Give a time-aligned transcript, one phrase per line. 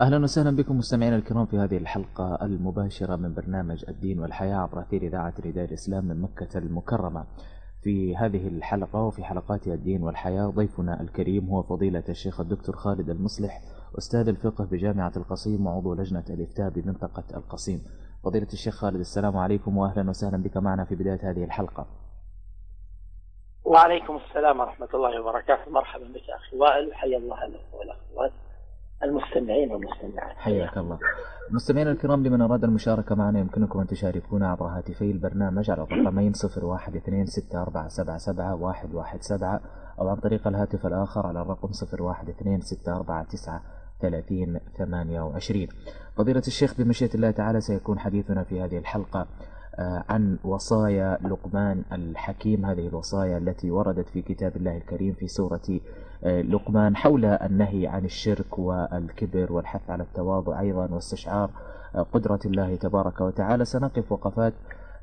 [0.00, 5.02] أهلا وسهلا بكم مستمعينا الكرام في هذه الحلقة المباشرة من برنامج الدين والحياة عبر أثير
[5.02, 7.24] إذاعة نداء الإسلام من مكة المكرمة.
[7.82, 13.60] في هذه الحلقة وفي حلقات الدين والحياة ضيفنا الكريم هو فضيلة الشيخ الدكتور خالد المصلح
[13.98, 17.82] أستاذ الفقه بجامعة القصيم وعضو لجنة الإفتاء بمنطقة القصيم.
[18.24, 21.86] فضيلة الشيخ خالد السلام عليكم وأهلا وسهلا بك معنا في بداية هذه الحلقة.
[23.64, 25.70] وعليكم السلام ورحمة الله وبركاته.
[25.70, 28.32] مرحبا بك أخي وائل وحيا الله الأخوة والأخوات
[29.04, 30.36] المستمعين والمستمعات.
[30.36, 30.98] حياك الله.
[31.50, 36.38] مستمعينا الكرام لمن أراد المشاركة معنا يمكنكم أن تشاركونا عبر هاتفي البرنامج على الرقمين 0126477117
[40.00, 45.66] أو عن طريق الهاتف الآخر على الرقم 012649 28
[46.16, 49.26] فضيلة الشيخ بمشيئة الله تعالى سيكون حديثنا في هذه الحلقة
[49.78, 52.66] آه، عن وصايا لقمان الحكيم.
[52.66, 55.80] هذه الوصايا التي وردت في كتاب الله الكريم في سورة
[56.22, 61.50] لقمان حول النهي عن الشرك والكبر والحث على التواضع أيضا واستشعار
[61.94, 63.64] آه، قدرة الله تبارك وتعالى.
[63.64, 64.52] سنقف وقفات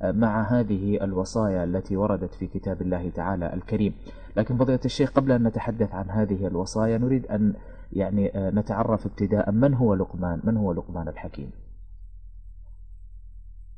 [0.03, 3.93] مع هذه الوصايا التي وردت في كتاب الله تعالى الكريم.
[4.38, 7.53] لكن فضيلة الشيخ قبل أن نتحدث عن هذه الوصايا نريد أن
[7.93, 11.52] يعني نتعرف ابتداء من هو لقمان؟ من هو لقمان الحكيم؟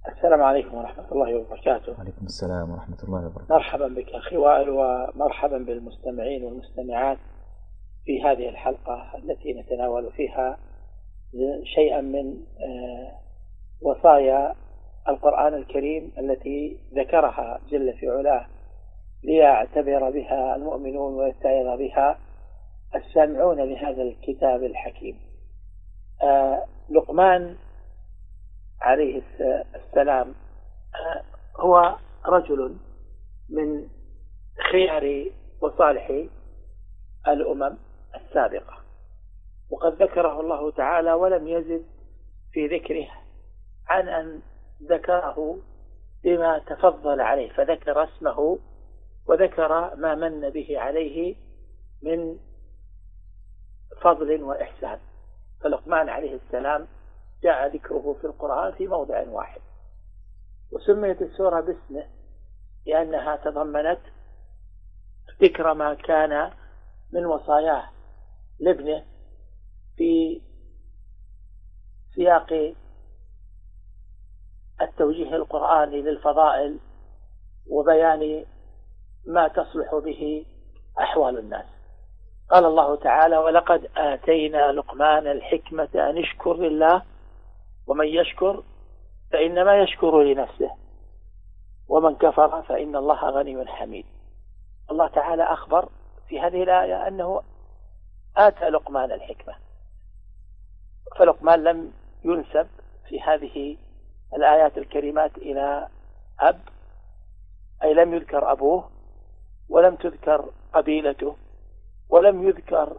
[0.08, 1.91] السلام عليكم ورحمة الله وبركاته.
[1.97, 3.55] وعليكم السلام ورحمة الله وبركاته.
[3.55, 7.17] مرحبا بك أخي وائل ومرحبا بالمستمعين والمستمعات
[8.05, 10.58] في هذه الحلقة التي نتناول فيها
[11.75, 13.11] شيئا من آه،
[13.81, 14.55] وصايا
[15.09, 18.47] القرآن الكريم التي ذكرها جل في علاه
[19.23, 22.19] ليعتبر بها المؤمنون ويستعيذ بها
[22.95, 25.19] السامعون لهذا الكتاب الحكيم.
[26.23, 27.55] آه، لقمان
[28.81, 29.22] عليه
[29.75, 30.33] السلام
[31.59, 32.78] هو رجل
[33.50, 33.89] من
[34.72, 36.28] خيار وصالح
[37.28, 37.78] الأمم
[38.16, 38.78] السابقة
[39.72, 41.86] وقد ذكره الله تعالى ولم يزد
[42.52, 43.08] في ذكره
[43.88, 44.42] عن أن
[44.89, 45.58] ذكره
[46.23, 48.60] بما تفضل عليه فذكر اسمه
[49.27, 51.36] وذكر ما من به عليه
[52.04, 52.37] من
[54.02, 54.99] فضل وإحسان.
[55.61, 56.87] فلقمان عليه السلام
[57.43, 59.61] جاء ذكره في القرآن في موضع واحد
[60.71, 62.05] وسميت السورة باسمه
[62.86, 63.99] لأنها تضمنت
[65.42, 66.52] ذكر ما كان
[67.14, 67.89] من وصاياه
[68.59, 69.03] لابنه
[69.98, 70.42] في
[72.15, 72.73] سياق
[74.81, 76.80] التوجيه القرآني للفضائل
[77.69, 78.45] وبيان
[79.27, 80.45] ما تصلح به
[80.99, 81.65] أحوال الناس.
[82.49, 87.04] قال الله تعالى ولقد آتينا لقمان الحكمة أن اشكر لله
[87.87, 88.64] ومن يشكر
[89.31, 90.71] فإنما يشكر لنفسه
[91.87, 94.05] ومن كفر فإن الله غني حميد.
[94.92, 95.89] الله تعالى أخبر
[96.30, 97.42] في هذه الآية أنه
[98.37, 99.55] آتى لقمان الحكمة
[101.20, 101.92] فلقمان لم
[102.25, 102.67] ينسب
[103.09, 103.77] في هذه
[104.36, 105.87] الآيات الكريمات إلى
[106.39, 106.59] أب
[107.83, 108.89] أي لم يذكر أبوه
[109.69, 111.36] ولم تذكر قبيلته
[112.09, 112.98] ولم يذكر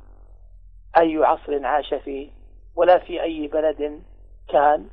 [0.98, 2.30] أي عصر عاش فيه
[2.74, 4.02] ولا في أي بلد
[4.48, 4.88] كان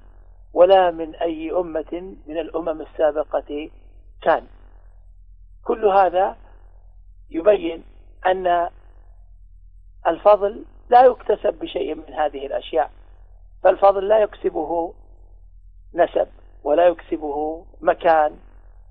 [0.54, 3.70] ولا من أي أمة من الأمم السابقة
[4.22, 4.48] كان.
[5.64, 6.38] كل هذا
[7.30, 7.84] يبين
[8.26, 8.70] أن
[10.08, 12.92] الفضل لا يكتسب بشيء من هذه الأشياء
[13.64, 14.94] فالفضل لا يكسبه
[15.94, 16.28] نسب
[16.64, 18.38] ولا يكسبه مكان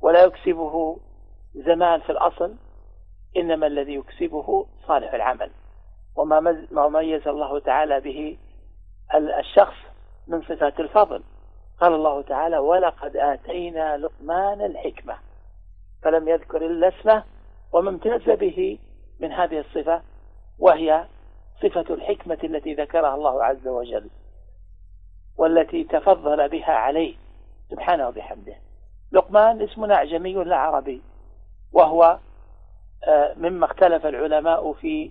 [0.00, 0.97] ولا يكسبه
[1.54, 2.54] زمان في الأصل
[3.36, 5.50] إنما الذي يكسبه صالح العمل.
[6.16, 8.38] وما ميز الله تعالى به
[9.38, 9.84] الشخص
[10.28, 11.22] من صفات الفضل.
[11.80, 15.16] قال الله تعالى ولقد آتينا لقمان الحكمة
[16.02, 17.24] فلم يذكر إلا اسمه
[17.72, 18.78] وما امتاز به
[19.20, 20.02] من هذه الصفة
[20.58, 21.04] وهي
[21.62, 24.10] صفة الحكمة التي ذكرها الله عز وجل
[25.36, 27.14] والتي تفضل بها عليه
[27.70, 28.54] سبحانه وبحمده.
[29.12, 31.02] لقمان اسم أعجمي لا عربي
[31.72, 32.18] وهو
[33.08, 35.10] آه، مما اختلف العلماء في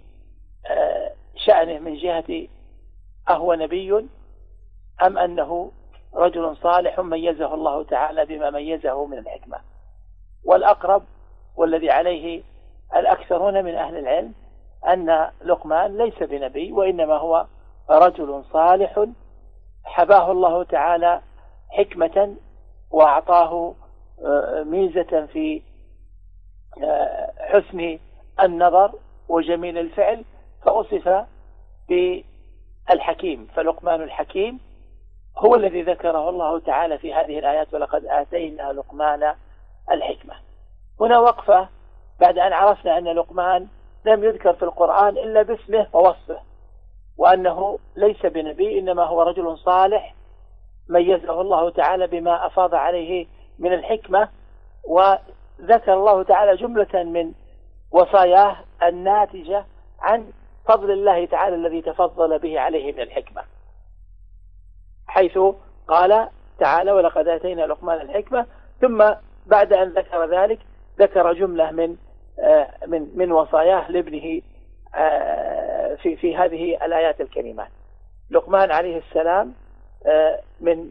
[0.66, 2.48] آه، شأنه من جهة
[3.30, 4.08] أهو نبي
[5.02, 5.72] أم أنه
[6.14, 9.58] رجل صالح ميزه الله تعالى بما ميزه من الحكمة.
[10.46, 11.04] والأقرب
[11.56, 12.44] والذي عليه
[12.96, 14.34] الأكثرون من أهل العلم
[14.88, 17.46] أن لقمان ليس بنبي وإنما هو
[17.90, 19.06] رجل صالح
[19.84, 21.22] حباه الله تعالى
[21.70, 22.36] حكمة
[22.92, 23.74] وأعطاه
[24.26, 25.62] آه، ميزة في
[26.84, 28.00] آه، حسن
[28.44, 28.92] النظر
[29.30, 30.26] وجميل الفعل
[30.66, 31.26] فوصف
[31.90, 34.60] بالحكيم فلقمان الحكيم
[35.38, 39.36] هو الذي ذكره الله تعالى في هذه الآيات ولقد آتينا لقمان
[39.92, 40.34] الحكمة.
[41.02, 41.68] هنا وقفة
[42.20, 43.68] بعد أن عرفنا أن لقمان
[44.06, 46.40] لم يذكر في القرآن إلا باسمه ووصفه
[47.18, 50.16] وأنه ليس بنبي إنما هو رجل صالح
[50.90, 53.28] ميزه الله تعالى بما أفاض عليه
[53.60, 54.30] من الحكمة
[54.88, 57.32] وذكر الله تعالى جملة من
[57.92, 59.66] وصاياه الناتجة
[60.00, 60.32] عن
[60.68, 63.42] فضل الله تعالى الذي تفضل به عليه من الحكمة.
[65.14, 65.38] حيث
[65.88, 66.30] قال
[66.60, 68.46] تعالى ولقد آتينا لقمان الحكمة
[68.82, 69.14] ثم
[69.46, 70.60] بعد أن ذكر ذلك
[71.00, 71.96] ذكر جملة من
[72.40, 74.42] آه، من من وصاياه لابنه
[74.96, 77.68] آه، في في هذه الآيات الكريمات.
[78.30, 79.54] لقمان عليه السلام
[80.06, 80.90] آه، من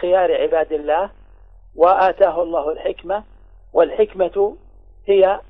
[0.00, 1.10] خيار عباد الله
[1.74, 3.24] وآتاه الله الحكمة
[3.72, 4.56] والحكمة
[5.06, 5.40] هي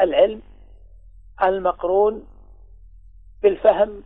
[0.00, 0.42] العلم
[1.42, 2.26] المقرون
[3.42, 4.02] بالفهم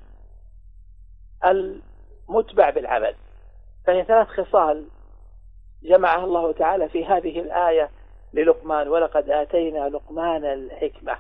[1.45, 3.15] المتبع بالعمل.
[3.87, 4.85] فهي ثلاث خصال
[5.83, 7.91] جمعها الله تعالى في هذه الآية
[8.35, 11.17] للقمان ولقد آتينا لقمان الحكمة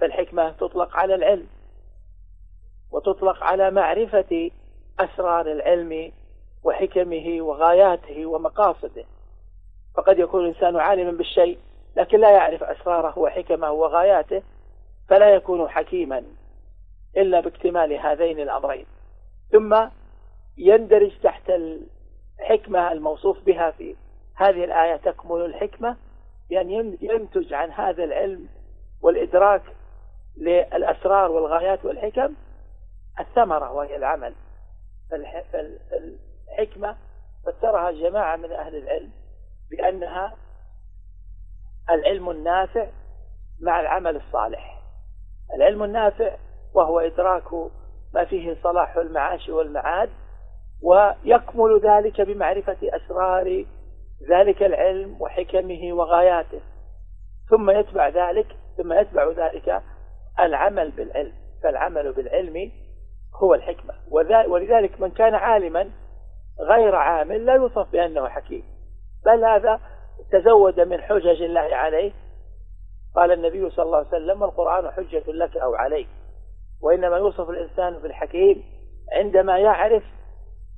[0.00, 1.46] فالحكمة تطلق على العلم
[2.90, 4.50] وتطلق على معرفة
[5.00, 6.12] أسرار العلم
[6.64, 9.04] وحكمه وغاياته ومقاصده.
[9.96, 11.58] فقد يكون الإنسان عالما بالشيء
[11.96, 14.42] لكن لا يعرف أسراره وحكمه وغاياته
[15.08, 16.24] فلا يكون حكيما.
[17.16, 18.86] إلا باكتمال هذين الأمرين.
[19.50, 19.88] ثم
[20.58, 23.96] يندرج تحت الحكمة الموصوف بها في
[24.36, 25.96] هذه الآية تكمل الحكمة
[26.50, 28.48] بأن ينتج عن هذا العلم
[29.02, 29.62] والإدراك
[30.36, 32.34] للأسرار والغايات والحكم
[33.20, 34.34] الثمرة وهي العمل.
[35.10, 36.96] فالحكمة
[37.46, 39.10] فسرها جماعة من أهل العلم
[39.70, 40.36] بأنها
[41.90, 42.86] العلم النافع
[43.60, 44.82] مع العمل الصالح.
[45.54, 46.36] العلم النافع
[46.74, 47.52] وهو إدراك
[48.14, 50.10] ما فيه صلاح المعاش والمعاد
[50.82, 53.64] ويكمل ذلك بمعرفة أسرار
[54.30, 56.60] ذلك العلم وحكمه وغاياته.
[57.50, 58.46] ثم يتبع ذلك
[58.76, 59.82] ثم يتبع ذلك
[60.40, 61.32] العمل بالعلم.
[61.62, 62.72] فالعمل بالعلم
[63.42, 63.94] هو الحكمة.
[64.48, 65.90] ولذلك من كان عالما
[66.60, 68.64] غير عامل لا يوصف بأنه حكيم.
[69.26, 69.80] بل هذا
[70.32, 72.12] تزود من حجج الله عليه.
[73.16, 76.08] قال النبي صلى الله عليه وسلم القرآن حجة لك أو عليك.
[76.82, 78.64] وإنما يوصف الإنسان بالحكيم
[79.12, 80.02] عندما يعرف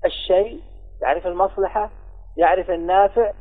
[0.05, 0.61] الشيء
[1.03, 1.91] يعرف المصلحة
[2.37, 3.33] يعرف النافع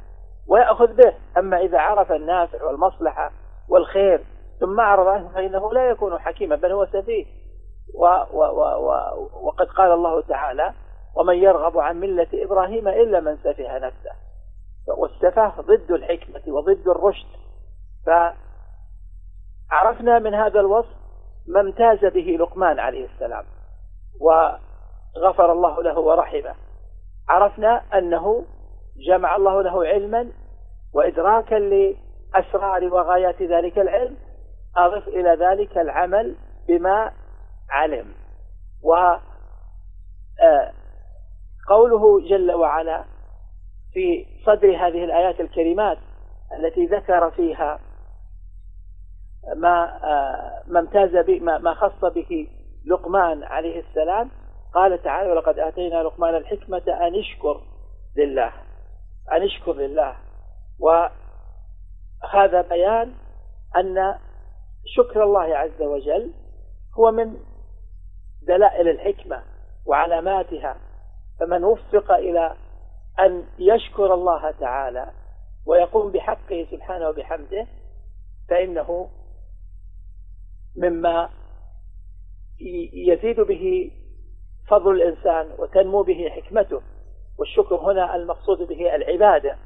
[0.47, 1.13] ويأخذ به.
[1.37, 3.31] أما إذا عرف النافع والمصلحة
[3.69, 4.23] والخير
[4.59, 7.25] ثم أعرض عنه فإنه لا يكون حكيما بل هو سفيه.
[7.93, 8.91] و و و و
[9.47, 10.73] وقد قال الله تعالى
[11.15, 14.11] ومن يرغب عن ملة إبراهيم إلا من سفه نفسه.
[14.97, 17.27] والسفه ضد الحكمة وضد الرشد.
[19.69, 21.02] فعرفنا من هذا الوصف
[21.47, 23.45] ما امتاز به لقمان عليه السلام
[24.21, 26.55] وغفر الله له ورحمه.
[27.29, 28.45] عرفنا أنه
[29.07, 30.31] جمع الله له علما
[30.93, 34.17] وإدراكا لأسرار وغايات ذلك العلم
[34.77, 36.35] أضف إلى ذلك العمل
[36.67, 37.11] بما
[37.69, 38.13] علم.
[38.83, 38.93] و
[40.41, 40.73] آه،
[42.29, 43.03] جل وعلا
[43.93, 45.97] في صدر هذه الآيات الكريمات
[46.59, 47.79] التي ذكر فيها
[49.55, 52.47] ما آه، ما امتاز به ما خص به
[52.85, 54.31] لقمان عليه السلام.
[54.73, 57.61] قال تعالى ولقد آتينا لقمان الحكمة أن اشكر
[58.17, 58.53] لله
[59.31, 60.15] أن اشكر لله.
[60.79, 63.13] وهذا بيان
[63.77, 64.15] أن
[64.85, 66.33] شكر الله عز وجل
[66.99, 67.37] هو من
[68.47, 69.43] دلائل الحكمة
[69.85, 70.77] وعلاماتها.
[71.39, 72.55] فمن وفق إلى
[73.19, 75.11] أن يشكر الله تعالى
[75.65, 77.67] ويقوم بحقه سبحانه وبحمده
[78.49, 79.09] فإنه
[80.77, 81.29] مما
[82.93, 83.91] يزيد به
[84.67, 86.81] فضل الإنسان وتنمو به حكمته
[87.39, 89.57] والشكر هنا المقصود به العبادة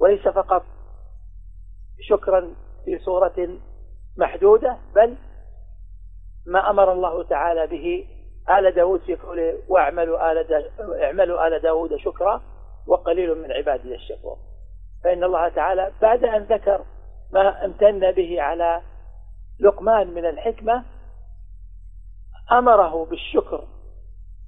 [0.00, 0.62] وليس فقط
[2.00, 3.48] شكرا في صورة
[4.16, 5.16] محدودة بل
[6.46, 8.06] ما أمر الله تعالى به
[8.58, 10.70] آل داود في قوله واعملوا آل,
[11.02, 12.42] اعملوا آل داود شكرا
[12.86, 14.36] وقليل من عبادي الشكور.
[15.04, 16.84] فإن الله تعالى بعد أن ذكر
[17.32, 18.82] ما امتن به على
[19.60, 20.84] لقمان من الحكمة
[22.52, 23.64] أمره بالشكر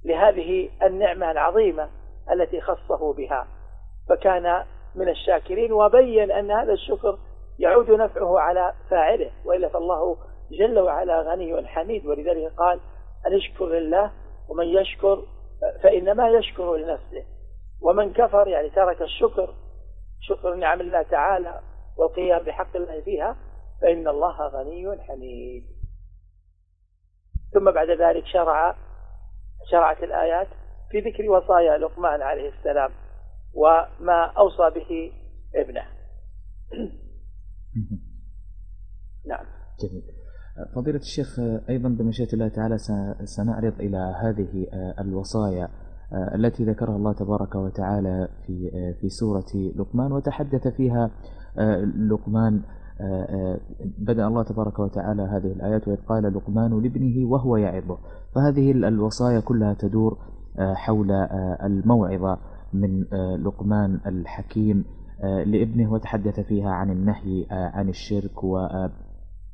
[0.05, 1.89] لهذه النعمة العظيمة
[2.31, 3.47] التي خصه بها
[4.09, 4.63] فكان
[4.95, 7.17] من الشاكرين وبين أن هذا الشكر
[7.59, 10.17] يعود نفعه على فاعله وإلا فالله
[10.51, 12.79] جل وعلا غني حميد ولذلك قال
[13.27, 14.11] أن اشكر لله
[14.49, 15.23] ومن يشكر
[15.83, 17.23] فإنما يشكر لنفسه
[17.81, 19.53] ومن كفر يعني ترك الشكر
[20.21, 21.59] شكر نعم الله تعالى
[21.97, 23.35] والقيام بحق الله فيها
[23.81, 25.63] فإن الله غني حميد.
[27.53, 28.75] ثم بعد ذلك شرع
[29.71, 30.47] شرعت الآيات
[30.91, 32.91] في ذكر وصايا لقمان عليه السلام
[33.53, 35.11] وما أوصى به
[35.55, 35.83] ابنه.
[39.31, 39.45] نعم.
[39.81, 40.03] جميل.
[40.75, 42.77] فضيلة الشيخ أيضا بمشيئة الله تعالى
[43.23, 44.67] سنعرض إلى هذه
[44.99, 45.69] الوصايا
[46.35, 51.11] التي ذكرها الله تبارك وتعالى في في سورة لقمان وتحدث فيها
[52.09, 52.61] لقمان
[53.97, 57.97] بدأ الله تبارك وتعالى هذه الآيات وإذ قال لقمان لابنه وهو يعظه
[58.35, 60.17] فهذه الوصايا كلها تدور
[60.59, 61.11] حول
[61.63, 62.37] الموعظة
[62.73, 63.03] من
[63.43, 64.85] لقمان الحكيم
[65.23, 68.43] لابنه وتحدث فيها عن النهي عن الشرك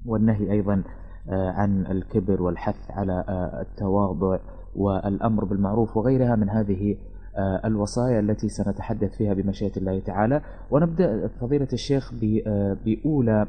[0.06, 0.84] والنهي أيضا
[1.30, 3.26] عن الكبر والحث على
[3.62, 4.40] التواضع
[4.76, 6.98] والأمر بالمعروف وغيرها من هذه
[7.40, 10.42] الوصايا التي سنتحدث فيها بمشيئة الله تعالى.
[10.72, 12.14] ونبدأ فضيلة الشيخ
[12.86, 13.48] بأولى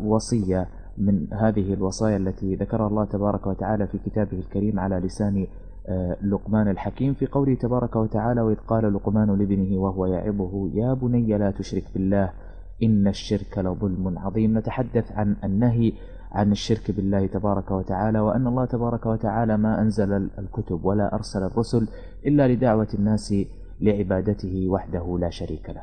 [0.00, 0.68] وصية
[0.98, 5.46] من هذه الوصايا التي ذكرها الله تبارك وتعالى في كتابه الكريم على لسان
[6.22, 7.14] لقمان الحكيم.
[7.14, 12.30] في قوله تبارك وتعالى وإذ قال لقمان لابنه وهو يعظه يا بني لا تشرك بالله
[12.82, 15.92] إن الشرك لظلم عظيم نتحدث عن النهي
[16.34, 21.88] عن الشرك بالله تبارك وتعالى وأن الله تبارك وتعالى ما أنزل الكتب ولا أرسل الرسل
[22.26, 23.34] إلا لدعوة الناس
[23.80, 25.82] لعبادته وحده لا شريك له.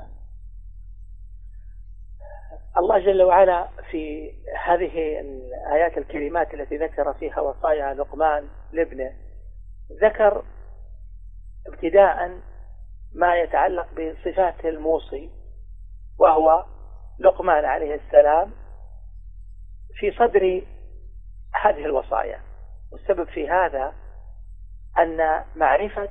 [2.77, 4.31] الله جل وعلا في
[4.65, 9.11] هذه الآيات الكريمات التي ذكر فيها وصايا لقمان لابنه
[10.03, 10.43] ذكر
[11.67, 12.31] ابتداء
[13.13, 15.29] ما يتعلق بصفات الموصي
[16.19, 16.65] وهو
[17.19, 18.51] لقمان عليه السلام
[20.01, 20.61] في صدر
[21.63, 22.39] هذه الوصايا.
[22.91, 23.93] والسبب في هذا
[24.99, 26.09] أن معرفة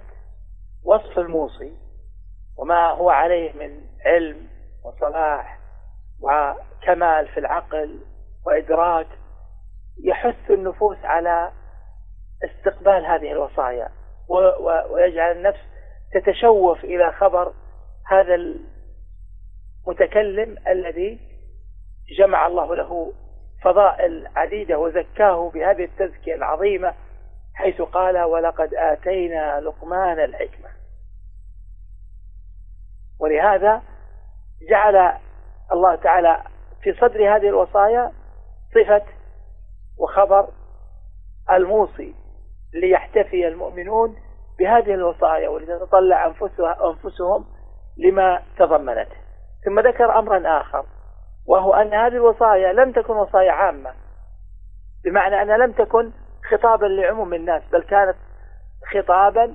[0.85, 1.73] وصف الموصي
[2.59, 4.49] وما هو عليه من علم
[4.85, 5.59] وصلاح
[6.20, 8.00] وكمال في العقل
[8.47, 9.06] وإدراك
[10.04, 11.52] يحث النفوس على
[12.44, 13.88] استقبال هذه الوصايا
[14.90, 15.61] ويجعل النفس
[16.12, 17.52] تتشوف إلى خبر
[18.11, 18.35] هذا
[19.87, 21.18] المتكلم الذي
[22.18, 23.12] جمع الله له
[23.62, 26.95] فضائل عديدة وزكاه بهذه التزكية العظيمة
[27.55, 30.69] حيث قال ولقد آتينا لقمان الحكمة
[33.21, 33.83] ولهذا
[34.71, 35.19] جعل
[35.73, 36.43] الله تعالى
[36.83, 38.12] في صدر هذه الوصايا
[38.75, 39.02] صفة
[39.99, 40.49] وخبر
[41.50, 42.14] الموصي
[42.75, 44.17] ليحتفي المؤمنون
[44.59, 46.26] بهذه الوصايا ولتتطلع
[46.85, 47.45] أنفسهم
[47.97, 49.17] لما تضمنته
[49.64, 50.85] ثم ذكر أمرا آخر.
[51.50, 53.95] وهو أن هذه الوصايا لم تكن وصايا عامة.
[55.04, 56.12] بمعنى أنها لم تكن
[56.50, 58.16] خطابا لعموم الناس بل كانت
[58.92, 59.54] خطابا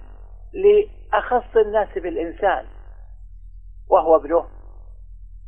[0.54, 2.66] لأخص الناس بالإنسان
[3.90, 4.46] وهو ابنه.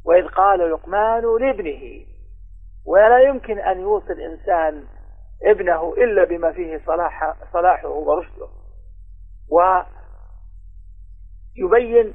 [0.06, 2.06] وإذ قال لقمان لابنه
[2.86, 4.84] ولا يمكن أن يوصي الإنسان
[5.44, 8.48] ابنه إلا بما فيه صلاح صلاحه ورشده.
[11.56, 12.14] ويبين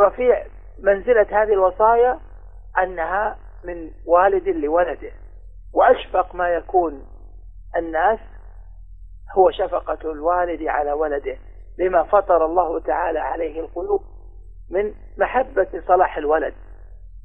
[0.00, 0.46] رفيع
[0.78, 2.20] منزلة هذه الوصايا
[2.82, 5.12] أنها من والد لولده.
[5.74, 7.02] وأشفق ما يكون
[7.76, 8.18] الناس
[9.36, 11.38] هو شفقة الوالد على ولده
[11.78, 14.02] لما فطر الله تعالى عليه القلوب
[14.70, 16.54] من محبة صلاح الولد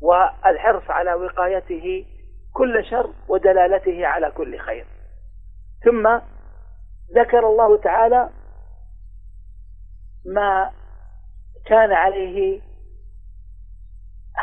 [0.02, 2.06] والحرص على وقايته
[2.54, 4.86] كل شر ودلالته على كل خير.
[5.86, 6.20] ثم
[7.16, 8.30] ذكر الله تعالى
[10.26, 10.72] ما
[11.66, 12.62] كان عليه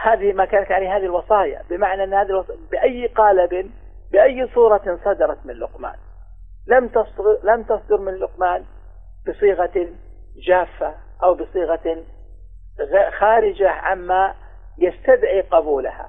[0.02, 3.70] هذه ما كانت عليه هذه الوصايا بمعنى أن هذه الوصايا بأي قالب
[4.12, 5.96] بأي صورة صدرت من لقمان.
[6.66, 8.64] لم تصدر, لم تصدر من لقمان
[9.28, 9.88] بصيغة
[10.46, 12.04] جافة أو بصيغة
[13.18, 14.34] خارجة عما
[14.78, 16.08] يستدعي قبولها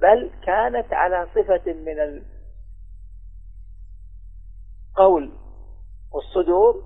[0.00, 2.22] بل كانت على صفة من
[4.96, 5.32] القول
[6.12, 6.82] والصدور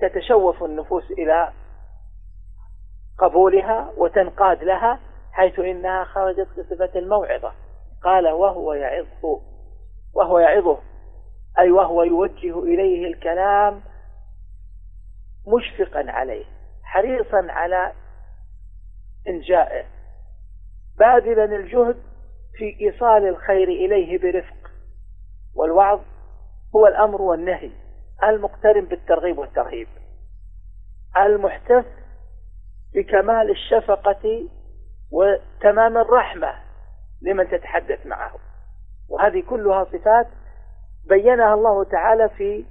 [0.00, 1.52] تتشوف النفوس إلى
[3.18, 4.98] قبولها وتنقاد لها
[5.32, 7.52] حيث إنها خرجت بصفة الموعظة.
[8.02, 9.40] قال وهو يعظه
[10.14, 10.78] وهو يعظه
[11.58, 13.80] أي وهو يوجه إليه الكلام
[15.46, 16.44] مشفقا عليه
[16.82, 17.92] حريصا على
[19.28, 19.84] إنجائه
[20.98, 21.96] باذلا الجهد
[22.54, 24.70] في إيصال الخير إليه برفق.
[25.54, 26.00] والوعظ
[26.76, 27.70] هو الأمر والنهي
[28.22, 29.88] المقترن بالترغيب والترهيب.
[31.16, 31.84] المحتف
[32.94, 34.48] بكمال الشفقة
[35.12, 36.54] وتمام الرحمة
[37.22, 38.32] لمن تتحدث معه.
[39.08, 40.26] وهذه كلها صفات
[41.08, 42.64] بينها الله تعالى في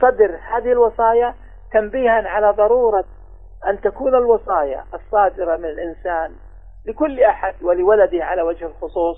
[0.00, 1.34] صدر هذه الوصايا
[1.72, 3.04] تنبيها على ضرورة
[3.66, 6.36] أن تكون الوصايا الصادرة من الإنسان
[6.86, 9.16] لكل أحد ولولده على وجه الخصوص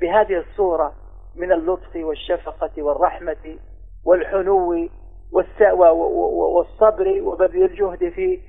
[0.00, 0.92] بهذه الصورة
[1.34, 3.58] من اللطف والشفقة والرحمة
[4.04, 4.88] والحنو
[5.32, 8.40] والصبر وبذل الجهد في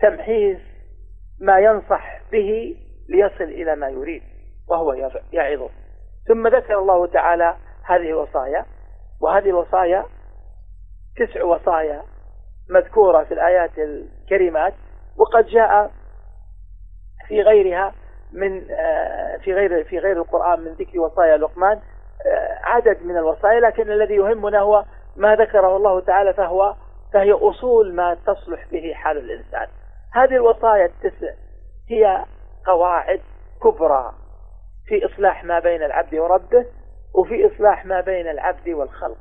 [0.00, 0.58] تمحيص
[1.40, 2.76] ما ينصح به
[3.08, 4.22] ليصل إلى ما يريد
[4.68, 5.70] وهو يعظه.
[6.28, 8.64] ثم ذكر الله تعالى هذه الوصايا
[9.20, 10.04] وهذه الوصايا
[11.16, 12.02] تسع وصايا
[12.70, 14.74] مذكورة في الآيات الكريمات
[15.16, 15.90] وقد جاء
[17.28, 17.92] في غيرها
[18.32, 21.80] من آه، في غير في غير القرآن من ذكر وصايا لقمان
[22.26, 24.84] آه، عدد من الوصايا لكن الذي يهمنا هو
[25.16, 26.74] ما ذكره الله تعالى فهو
[27.12, 29.66] فهي أصول ما تصلح به حال الإنسان.
[30.14, 31.32] هذه الوصايا التسع
[31.90, 32.24] هي
[32.66, 33.20] قواعد
[33.62, 34.14] كبرى
[34.86, 36.66] في إصلاح ما بين العبد وربه
[37.14, 39.18] وفي إصلاح ما بين العبد والخلق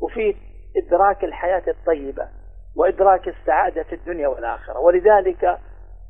[0.00, 0.36] وفي
[0.76, 2.28] إدراك الحياة الطيبة
[2.76, 4.78] وإدراك السعادة في الدنيا والآخرة.
[4.78, 5.58] ولذلك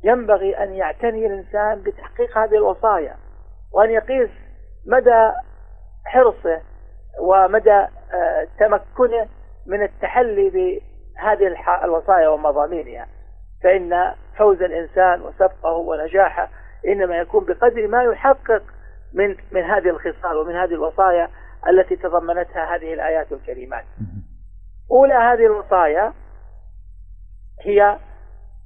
[0.04, 3.16] ينبغي أن يعتني الإنسان بتحقيق هذه الوصايا
[3.72, 4.30] وأن يقيس
[4.86, 5.32] مدى
[6.04, 6.60] حرصه
[7.20, 9.28] ومدى آه، تمكنه
[9.66, 11.54] من التحلي بهذه
[11.84, 13.06] الوصايا ومضامينها.
[13.62, 16.48] فإن فوز الإنسان وسبقه ونجاحه
[16.86, 18.62] إنما يكون بقدر ما يحقق
[19.12, 21.28] من من هذه الخصال ومن هذه الوصايا
[21.68, 23.84] التي تضمنتها هذه الآيات الكريمات.
[24.90, 26.12] أولى هذه الوصايا
[27.60, 27.96] هي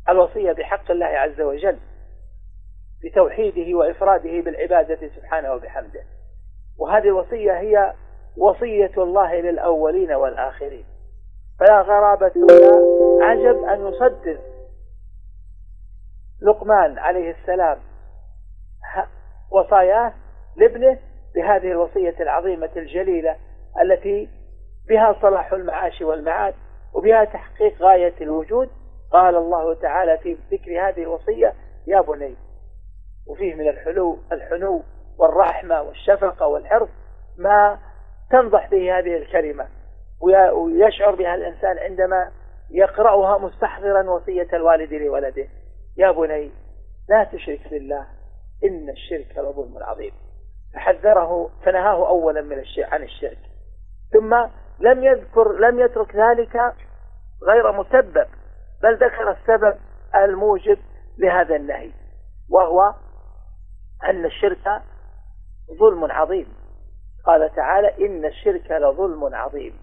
[0.09, 1.79] الوصية بحق الله عز وجل
[3.05, 6.03] بتوحيده وإفراده بالعبادة سبحانه وبحمده.
[6.79, 7.95] وهذه الوصية هي
[8.37, 10.85] وصية الله للأولين والآخرين.
[11.61, 14.39] فلا غرابة ولا عجب أن يصدر
[16.43, 17.79] لقمان عليه السلام
[19.53, 20.13] وصاياه
[20.57, 20.99] لابنه
[21.35, 23.37] بهذه الوصية العظيمة الجليلة
[23.83, 24.29] التي
[24.89, 26.55] بها صلاح المعاش والمعاد
[26.95, 28.71] وبها تحقيق غاية الوجود.
[29.13, 31.55] قال الله تعالى في ذكر هذه الوصية
[31.87, 32.37] يا بني
[33.27, 34.83] وفيه من الحلو الحنو
[35.19, 36.89] والرحمة والشفقة والحرص
[37.39, 37.79] ما
[38.31, 39.67] تنضح به هذه الكلمة.
[40.21, 42.31] ويشعر بها الإنسان عندما
[42.71, 45.47] يقرأها مستحضرا وصية الوالد لولده.
[45.97, 46.51] يا بني
[47.09, 48.07] لا تشرك بالله
[48.65, 50.13] إن الشرك لظلم عظيم.
[50.75, 53.39] فحذره فنهاه أولا من الشرك عن الشرك.
[54.13, 54.35] ثم
[54.81, 56.75] لم يذكر لم يترك ذلك
[57.43, 58.27] غير مسبب
[58.83, 59.77] بل ذكر السبب
[60.15, 60.79] الموجب
[61.19, 61.91] لهذا النهي
[62.51, 62.95] وهو
[64.05, 64.83] أن الشرك
[65.81, 66.49] ظلم عظيم.
[67.25, 69.79] قال تعالى إن الشرك لظلم عظيم.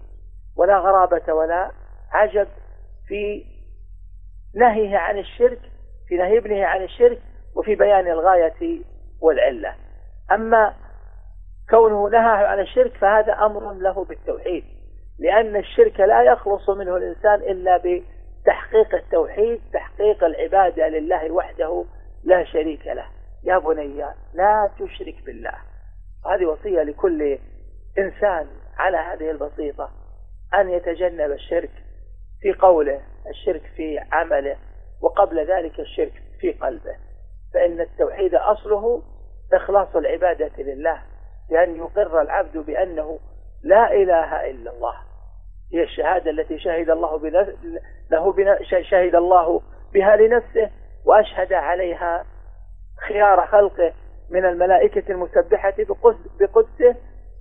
[0.56, 1.70] ولا غرابة ولا
[2.12, 2.48] عجب
[3.08, 3.44] في
[4.54, 5.69] نهيه عن الشرك
[6.10, 7.18] في نهي ابنه عن الشرك
[7.56, 8.80] وفي بيان الغاية
[9.20, 9.74] والعلة.
[10.32, 10.74] أما
[11.70, 14.64] كونه نهى عن الشرك فهذا أمر له بالتوحيد
[15.18, 21.84] لأن الشرك لا يخلص منه الإنسان إلا بتحقيق التوحيد تحقيق العبادة لله وحده
[22.24, 23.06] لا شريك له.
[23.44, 25.54] يا بني لا تشرك بالله.
[26.26, 27.38] هذه وصية لكل
[27.98, 28.46] إنسان
[28.78, 29.90] على هذه البسيطة
[30.54, 31.70] أن يتجنب الشرك
[32.40, 34.56] في قوله الشرك في عمله.
[35.02, 36.96] وقبل ذلك الشرك في قلبه.
[37.54, 39.02] فإن التوحيد أصله
[39.52, 41.02] إخلاص العبادة لله
[41.50, 43.18] بأن يقر العبد بأنه
[43.62, 44.94] لا إله إلا الله.
[45.72, 47.28] هي الشهادة التي شهد الله
[48.10, 49.60] له شهد الله
[49.94, 50.70] بها لنفسه
[51.06, 52.24] وأشهد عليها
[53.08, 53.92] خيار خلقه
[54.30, 55.74] من الملائكة المسبحة
[56.40, 56.96] بقدسه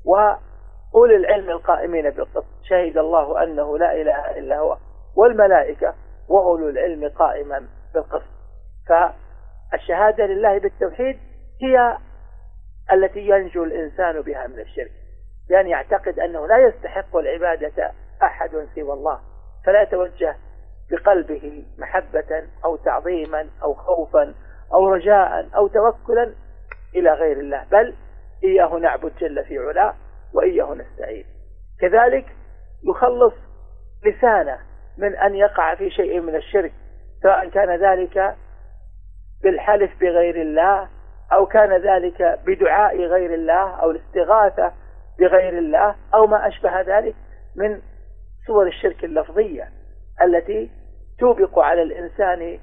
[0.05, 2.45] وأولي العلم القائمين بالقسط.
[2.63, 4.77] شهد الله أنه لا إله إلا هو.
[5.15, 5.93] والملائكة
[6.29, 8.29] وأولو العلم قائما بالقسط.
[8.87, 11.19] فالشهادة لله بالتوحيد
[11.61, 11.97] هي
[12.93, 14.91] التي ينجو الإنسان بها من الشرك.
[15.49, 17.91] بأن يعتقد أنه لا يستحق العبادة
[18.23, 19.19] أحد سوى الله.
[19.65, 20.35] فلا يتوجه
[20.91, 24.35] بقلبه محبة أو تعظيما أو خوفا
[24.73, 26.33] أو رجاء أو توكلا
[26.95, 27.65] إلى غير الله.
[27.71, 27.95] بل
[28.43, 29.95] إياه نعبد جل في علاه
[30.33, 31.25] وإياه نستعين.
[31.81, 32.25] كذلك
[32.83, 33.33] يخلص
[34.05, 34.68] لسانه
[34.99, 36.71] من أن يقع في شيء من الشرك
[37.21, 38.35] سواء كان ذلك
[39.43, 40.87] بالحلف بغير الله
[41.31, 44.73] أو كان ذلك بدعاء غير الله أو الاستغاثة
[45.19, 47.15] بغير الله أو ما أشبه ذلك
[47.55, 47.81] من
[48.47, 49.69] صور الشرك اللفظية
[50.21, 50.69] التي
[51.19, 52.59] توبق على الإنسان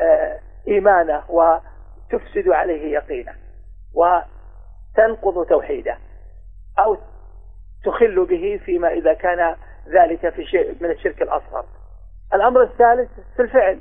[0.00, 0.38] آه،
[0.68, 3.32] إيمانه وتفسد عليه يقينه
[3.94, 5.98] وتنقض توحيده
[6.78, 6.96] أو
[7.84, 9.56] تخل به فيما إذا كان
[9.88, 11.64] ذلك في شيء من الشرك الأصغر.
[12.34, 13.78] الأمر الثالث في الفعل.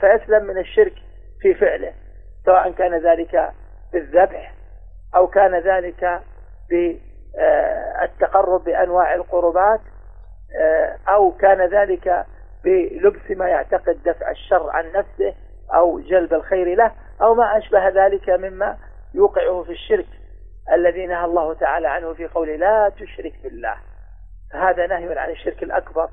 [0.00, 0.94] فيسلم من الشرك
[1.40, 1.92] في فعله
[2.44, 3.52] سواء كان ذلك
[3.92, 4.54] بالذبح
[5.14, 6.20] أو كان ذلك
[6.70, 9.80] بالتقرب بأنواع القربات
[10.60, 12.26] آه، أو كان ذلك
[12.64, 15.34] بلبس ما يعتقد دفع الشر عن نفسه
[15.74, 18.78] أو جلب الخير له أو ما أشبه ذلك مما
[19.14, 20.06] يوقعه في الشرك
[20.72, 23.76] الذي نهى الله تعالى عنه في قوله لا تشرك بالله.
[24.52, 26.08] فهذا نهي عن الشرك الأكبر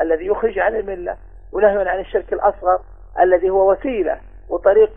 [0.00, 1.16] الذي يخرج عن الملة
[1.52, 2.80] ونهي عن الشرك الأصغر
[3.20, 4.90] الذي هو وسيلة وطريق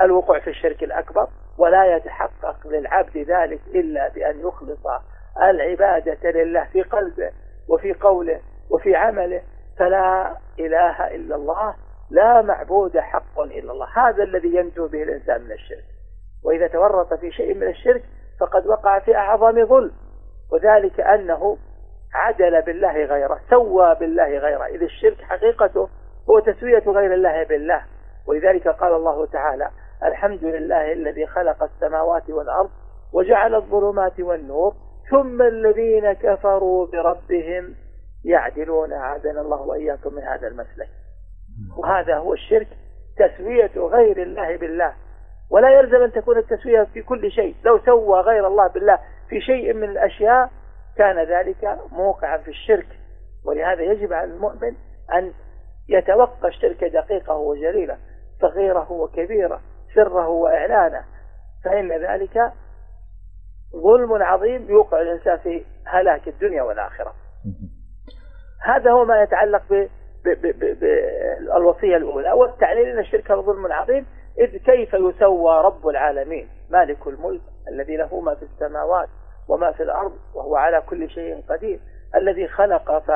[0.00, 4.86] للوقوع في الشرك الأكبر ولا يتحقق للعبد ذلك إلا بأن يخلص
[5.42, 7.30] العبادة لله في قلبه
[7.68, 9.42] وفي قوله وفي عمله.
[9.78, 11.74] فلا إله إلا الله
[12.10, 13.88] لا معبود حق إلا الله.
[13.94, 15.84] هذا الذي ينجو به الإنسان من الشرك.
[16.44, 18.02] وإذا تورط في شيء من الشرك
[18.40, 19.92] فقد وقع في أعظم ظلم.
[20.52, 21.58] وذلك أنه
[22.14, 24.66] عدل بالله غيره سوى بالله غيره.
[24.66, 25.88] إذ الشرك حقيقته
[26.30, 27.82] هو تسوية غير الله بالله.
[28.26, 29.70] ولذلك قال الله تعالى
[30.04, 32.70] الحمد لله الذي خلق السماوات والأرض
[33.12, 34.74] وجعل الظلمات والنور
[35.10, 37.74] ثم الذين كفروا بربهم
[38.24, 38.92] يعدلون.
[38.92, 40.88] عادنا الله وإياكم من هذا المسلك.
[41.76, 42.68] وهذا هو الشرك
[43.18, 44.94] تسوية غير الله بالله.
[45.50, 47.54] ولا يلزم أن تكون التسوية في كل شيء.
[47.64, 50.50] لو سوى غير الله بالله في شيء من الأشياء
[50.96, 52.86] كان ذلك موقعا في الشرك.
[53.44, 54.74] ولهذا يجب على المؤمن
[55.14, 55.32] أن
[55.88, 57.98] يتوقى الشرك دقيقة وجليله
[58.40, 59.60] صغيره وكبيره
[59.94, 61.04] سره وإعلانه.
[61.64, 62.52] فإن ذلك
[63.76, 67.14] ظلم عظيم يوقع الإنسان في هلاك الدنيا والآخرة.
[68.62, 69.62] هذا هو ما يتعلق
[71.50, 72.32] بالوصية الأولى.
[72.32, 74.06] والتعليل أن الشرك ظلم عظيم
[74.40, 77.42] إذ كيف يسوى رب العالمين؟ مالك الملك.
[77.68, 79.08] الذي له ما في السماوات
[79.48, 81.80] وما في الأرض وهو على كل شيء قدير.
[82.14, 83.10] الذي خلق ف...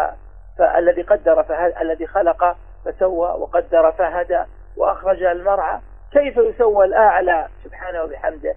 [0.59, 1.73] فالذي قدر فهد...
[1.81, 4.43] الذي خلق فسوى وقدر فهدى
[4.77, 5.81] وأخرج المرعى.
[6.13, 8.55] كيف يسوى الأعلى؟ سبحانه وبحمده.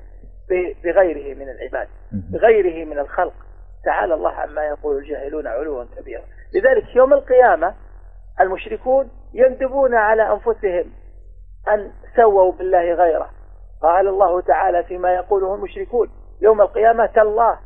[0.84, 3.34] بغيره من العباد بغيره من الخلق.
[3.86, 6.24] تعالى الله عما يقول الجاهلون علوا كبيرا.
[6.54, 7.74] لذلك يوم القيامة
[8.42, 10.92] المشركون يندبون على أنفسهم
[11.68, 13.30] أن سووا بالله غيره.
[13.84, 16.10] قال الله تعالى فيما يقوله المشركون
[16.42, 17.58] يوم القيامة تالله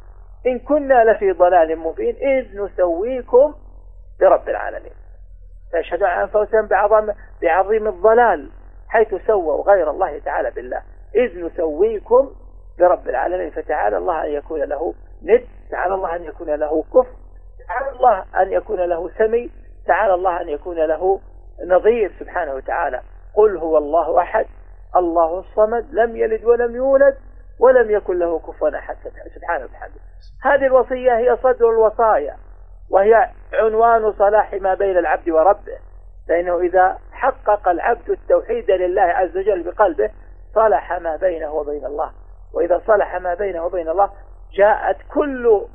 [0.48, 3.54] إن كنا لفي ضلال مبين إذ نسويكم
[4.20, 4.94] برب العالمين.
[5.72, 8.50] فيشهد عن أنفسهم بعظم بعظيم الضلال
[8.90, 10.82] حيث سووا غير الله تعالى بالله.
[11.16, 12.30] إذ نسويكم
[12.80, 13.50] برب العالمين.
[13.50, 17.16] فتعالى الله أن يكون له ند تعالى الله أن يكون له كفر
[17.68, 19.52] تعالى الله أن يكون له سمي
[19.88, 21.20] تعالى الله أن يكون له
[21.66, 23.02] نظير سبحانه وتعالى.
[23.36, 24.46] قل هو الله أحد.
[24.96, 27.18] الله الصمد لم يلد ولم يولد
[27.60, 28.96] ولم يكن له كفوا أحد.
[29.36, 29.94] سبحانه وتعالى
[30.44, 32.38] هذه الوصية هي صدر الوصايا
[32.90, 35.78] وهي عنوان صلاح ما بين العبد وربه.
[36.28, 40.10] فإنه إذا حقق العبد التوحيد لله عز وجل بقلبه
[40.56, 42.12] صلح ما بينه وبين الله.
[42.54, 44.10] وإذا صلح ما بينه وبين الله
[44.54, 45.66] جاءت كل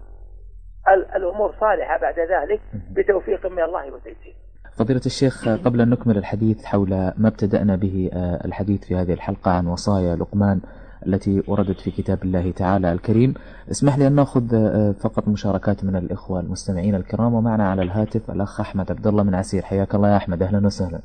[1.16, 4.34] الأمور صالحة بعد ذلك بتوفيق من الله وتيسير.
[4.76, 9.50] فضيلة الشيخ قبل أن نكمل الحديث حول ما ابتدأنا به آه، الحديث في هذه الحلقة
[9.50, 10.60] عن وصايا لقمان
[11.06, 13.34] التي وردت في كتاب الله تعالى الكريم.
[13.70, 18.60] اسمح لي أن نأخذ آه، فقط مشاركات من الإخوة المستمعين الكرام ومعنا على الهاتف الأخ
[18.60, 19.62] أحمد عبد الله من عسير.
[19.62, 20.42] حياك الله يا أحمد.
[20.42, 21.00] أهلا وسهلا.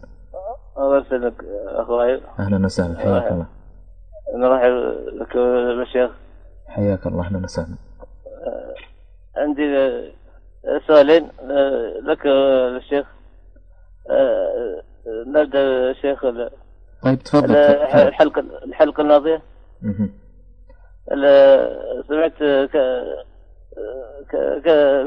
[0.77, 1.34] الله يسلمك
[1.67, 2.99] أخوي أهلا وسهلا.
[2.99, 3.45] حياك الله
[4.36, 4.71] نرحب
[5.21, 5.36] لك
[5.88, 6.12] الشيخ
[6.67, 7.25] حياك الله.
[7.25, 7.75] أهلا وسهلا.
[8.47, 8.73] آه،
[9.38, 9.63] عندي
[10.88, 11.23] سؤالين
[12.06, 12.25] لك
[12.77, 13.06] الشيخ
[15.28, 16.22] نبدأ الشيخ
[17.04, 17.56] طيب تفضل.
[17.56, 19.41] الحلقة الحلقة الماضية.
[22.08, 22.34] سمعت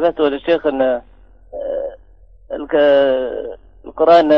[0.03, 1.03] فتوى للشيخ أن
[3.85, 4.31] القرآن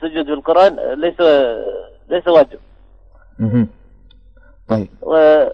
[0.00, 1.20] سجد بالقرآن ليس
[2.08, 2.58] ليس واجب.
[4.68, 4.88] طيب.
[5.02, 5.44] و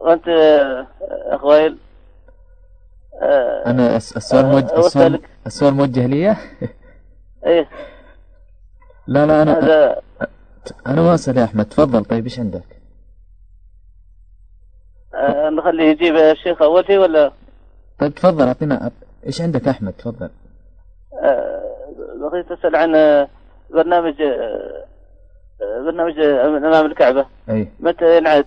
[0.00, 0.28] وأنت
[1.08, 1.76] اخ وائل
[3.66, 6.36] أنا السؤال موجه السؤال, السؤال موجه لي؟
[7.46, 7.68] إيه.
[9.06, 10.00] لا لا أنا هذا
[10.86, 11.64] أنا ما اسال يا أحمد.
[11.64, 12.04] تفضل.
[12.04, 12.62] طيب إيش عندك؟
[15.14, 17.32] أه نخليه يجيب الشيخ اول شيء ولا؟
[17.98, 18.46] طيب تفضل.
[18.46, 18.90] اعطينا
[19.26, 20.30] إيش عندك أحمد؟ تفضل.
[21.22, 21.62] أه
[22.20, 22.92] بغيت اسال عن
[23.70, 24.14] برنامج
[25.84, 27.26] برنامج أمام الكعبة.
[27.50, 27.68] أي.
[27.80, 28.46] متى ينعاد؟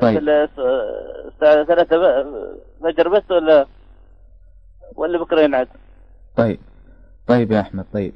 [0.00, 0.18] طيب.
[0.18, 2.24] الساعة ثلاثة
[2.82, 3.66] فجر بس ولا
[4.96, 5.68] ولا بكرة ينعاد؟
[6.36, 6.58] طيب.
[7.26, 8.14] طيب يا أحمد طيب.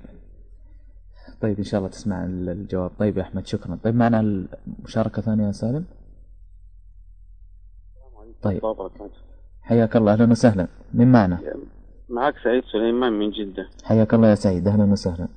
[1.42, 2.90] طيب إن شاء الله تسمع الجواب.
[2.98, 3.78] طيب يا أحمد شكرا.
[3.84, 5.84] طيب معنا المشاركة ثانية يا سالم؟
[8.42, 8.62] طيب.
[9.62, 10.12] حياك الله.
[10.12, 10.68] أهلا وسهلا.
[10.94, 11.38] من معنا؟
[12.08, 13.68] معك سعيد سليمان من جدة.
[13.84, 14.68] حياك الله يا سعيد.
[14.68, 15.28] أهلا وسهلا.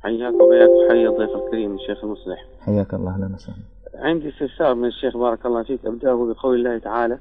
[0.00, 2.46] حياك وبياك وحيا الضيف الكريم الشيخ المصلح.
[2.60, 3.14] حياك الله.
[3.14, 3.71] أهلا وسهلا.
[3.94, 7.18] عندي استفسار من الشيخ بارك الله فيك أبدأه بقول الله تعالى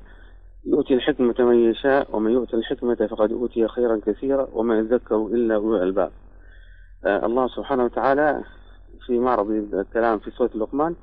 [0.65, 5.75] يؤتي الحكمة من يشاء ومن يؤتي الحكمة فقد أوتي خيرا كثيرا وما يذكر إلا أولو
[5.75, 6.11] الألباب.
[7.05, 8.41] آه الله سبحانه وتعالى
[9.05, 10.95] في معرض الكلام في سورة لقمان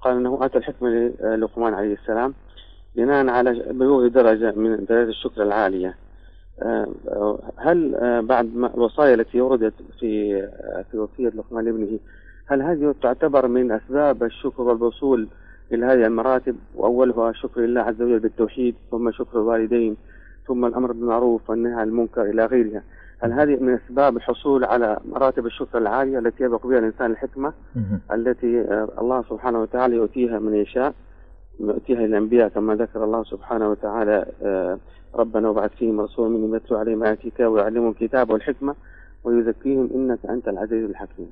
[0.00, 0.88] قال أنه أتى الحكمة
[1.20, 2.34] للقمان عليه السلام
[2.96, 5.94] بناء على بلوغ درجة من درجات الشكر العالية.
[6.62, 6.88] آه
[7.56, 10.42] هل آه بعد ما الوصايا التي وردت في
[10.90, 11.98] في وصية لقمان لابنه
[12.46, 15.28] هل هذه تعتبر من أسباب الشكر والوصول
[15.72, 19.96] إلى هذه المراتب؟ وأولها شكر الله عز وجل بالتوحيد ثم شكر الوالدين
[20.46, 22.82] ثم الأمر بالمعروف والنهي عن المنكر إلى غيرها.
[23.18, 27.52] هل هذه من أسباب الحصول على مراتب الشكر العالية التي يبقى بها الإنسان الحكمة.
[28.12, 30.94] التي آه، الله سبحانه وتعالى يؤتيها من يشاء
[31.60, 34.78] يؤتيها للأنبياء كما ذكر الله سبحانه وتعالى آه،
[35.14, 38.74] ربنا وبعث فيهم رسولا منهم يتلو عليهم آياتك ويعلمهم الكتاب والحكمة
[39.24, 41.30] ويزكيهم إنك أنت العزيز الحكيم.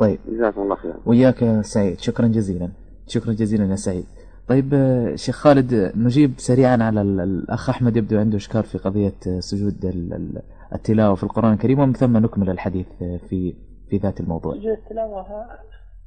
[0.00, 0.18] طيب.
[0.28, 0.96] جزاكم الله خيرا.
[1.06, 1.98] وياك يا سعيد.
[1.98, 2.68] شكرا جزيلا.
[3.06, 4.04] شكرا جزيلا يا سعيد.
[4.48, 8.78] طيب آه، شيخ خالد آه، نجيب سريعا على ال- الأخ أحمد يبدو عنده إشكال في
[8.78, 10.42] قضية آه، سجود ال- ال-
[10.74, 12.86] التلاوة في القرآن الكريم ومن ثم نكمل الحديث
[13.28, 13.54] في
[13.90, 14.52] في ذات الموضوع.
[14.54, 15.26] سجود التلاوة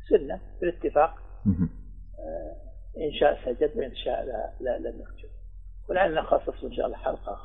[0.09, 1.13] سنة بالاتفاق.
[2.97, 5.29] إن شاء سجد وإن شاء لا لا لم يسجد
[5.89, 7.37] ولعلنا نخصص إن شاء الله حلقة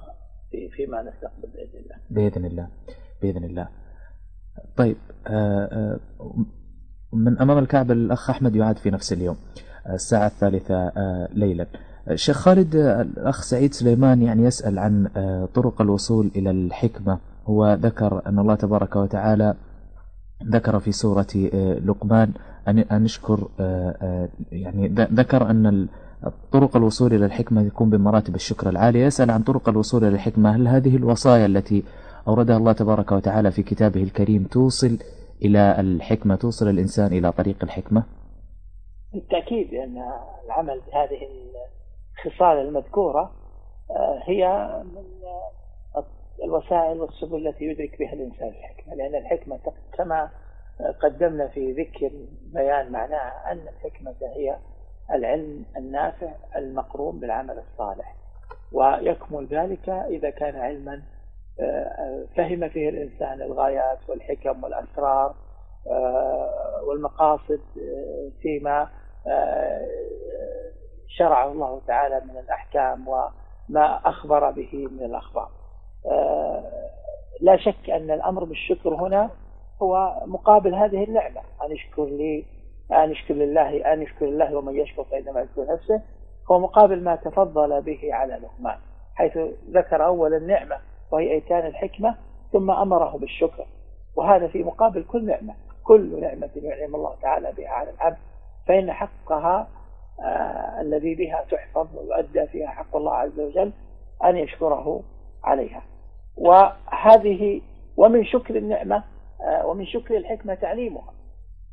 [0.50, 1.96] في فيما نستقبل بإذن الله.
[2.11, 2.68] بإذن الله.
[3.22, 3.68] بإذن الله.
[4.76, 5.98] طيب آه، آه،
[7.12, 9.36] من أمام الكعبة الأخ أحمد يعاد في نفس اليوم
[9.86, 10.92] آه، الساعة الثالثة
[11.34, 11.66] ليلا.
[12.14, 15.08] شيخ خالد الأخ سعيد سليمان يعني يسأل عن
[15.54, 17.18] طرق الوصول إلى الحكمة.
[17.46, 19.54] هو ذكر أن الله تبارك وتعالى
[20.44, 21.26] ذكر في سورة
[21.84, 22.32] لقمان
[22.68, 23.48] أن نشكر
[24.52, 25.88] يعني ذكر أن
[26.52, 29.06] طرق الوصول إلى الحكمة يكون بمراتب الشكر العالية.
[29.06, 30.56] يسأل عن طرق الوصول إلى الحكمة.
[30.56, 31.84] هل هذه الوصايا التي
[32.28, 34.44] أوردها الله تبارك وتعالى في كتابه الكريم.
[34.44, 34.98] توصل
[35.42, 38.04] إلى الحكمة توصل الإنسان إلى طريق الحكمة.
[39.12, 40.02] بالتأكيد أن
[40.44, 41.28] العمل بهذه
[42.16, 43.32] الخصال المذكورة
[43.90, 45.04] آه، هي من
[46.44, 48.94] الوسائل والسبل التي يدرك بها الإنسان الحكمة.
[48.94, 49.58] لأن الحكمة
[49.92, 50.30] كما
[51.02, 52.10] قدمنا في ذكر
[52.54, 54.58] بيان معناها أن الحكمة هي
[55.14, 58.14] العلم النافع المقرون بالعمل الصالح.
[58.72, 61.02] ويكمل ذلك إذا كان علما
[62.36, 65.34] فهم فيه الإنسان الغايات والحكم والأسرار
[65.90, 68.88] آه، والمقاصد آه، فيما
[69.26, 69.88] آه،
[71.08, 75.48] شرعه الله تعالى من الأحكام وما أخبر به من الأخبار.
[77.40, 79.30] لا شك أن الأمر بالشكر هنا
[79.82, 82.44] هو مقابل هذه النعمة أن يشكر لي
[82.92, 86.02] أن يشكر لله أن يشكر الله ومن يشكر فإنما يشكر نفسه
[86.50, 88.78] هو مقابل ما تفضل به على لقمان
[89.14, 89.38] حيث
[89.70, 90.76] ذكر أول النعمة.
[91.10, 92.14] وهي إيتان الحكمة
[92.52, 93.66] ثم أمره بالشكر.
[94.16, 98.18] وهذا في مقابل كل نعمة كل نعمة ينعم الله تعالى بها على العبد.
[98.66, 99.68] فإن حقها
[100.20, 103.72] آه الذي بها تحفظ ويؤدى فيها حق الله عز وجل
[104.24, 105.02] أن يشكره
[105.44, 105.82] عليها.
[106.36, 107.60] وهذه
[107.96, 109.04] ومن شكر النعمة
[109.40, 111.12] آه ومن شكر الحكمة تعليمها.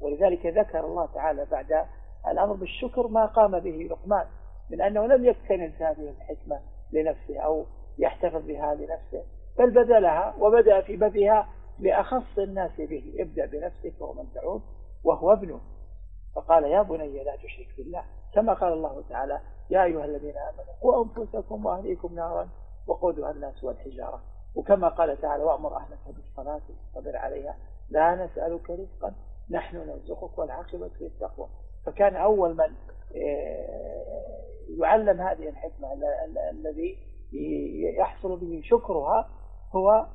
[0.02, 1.86] ولذلك ذكر الله تعالى بعد
[2.32, 4.26] الأمر بالشكر ما قام به لقمان
[4.70, 6.60] من أنه لم يكتنز هذه الحكمة
[6.92, 7.66] لنفسه أو
[7.98, 9.24] يحتفظ بها لنفسه
[9.58, 14.62] بل بذلها وبدأ في بذلها لأخص الناس به ابدأ بنفسك ومن تعود
[15.04, 15.62] وهو ابنه.
[16.36, 18.04] فقال يا بني لا تشرك بالله.
[18.34, 22.50] كما قال الله تعالى يا أيها الذين آمنوا قوا أنفسكم وأهليكم نارا
[22.88, 24.22] وقودها الناس والحجارة.
[24.56, 27.58] وكما قال تعالى وأمر أهلك بالصلاة واصطبر عليها.
[27.90, 29.14] لا نسألك رزقا
[29.50, 31.48] نحن نرزقك والعاقبة للتقوى.
[31.86, 32.76] فكان أول من
[34.80, 35.88] يعلم هذه الحكمة
[36.52, 36.98] الذي
[38.00, 39.30] يحصل به شكرها
[39.76, 40.06] هو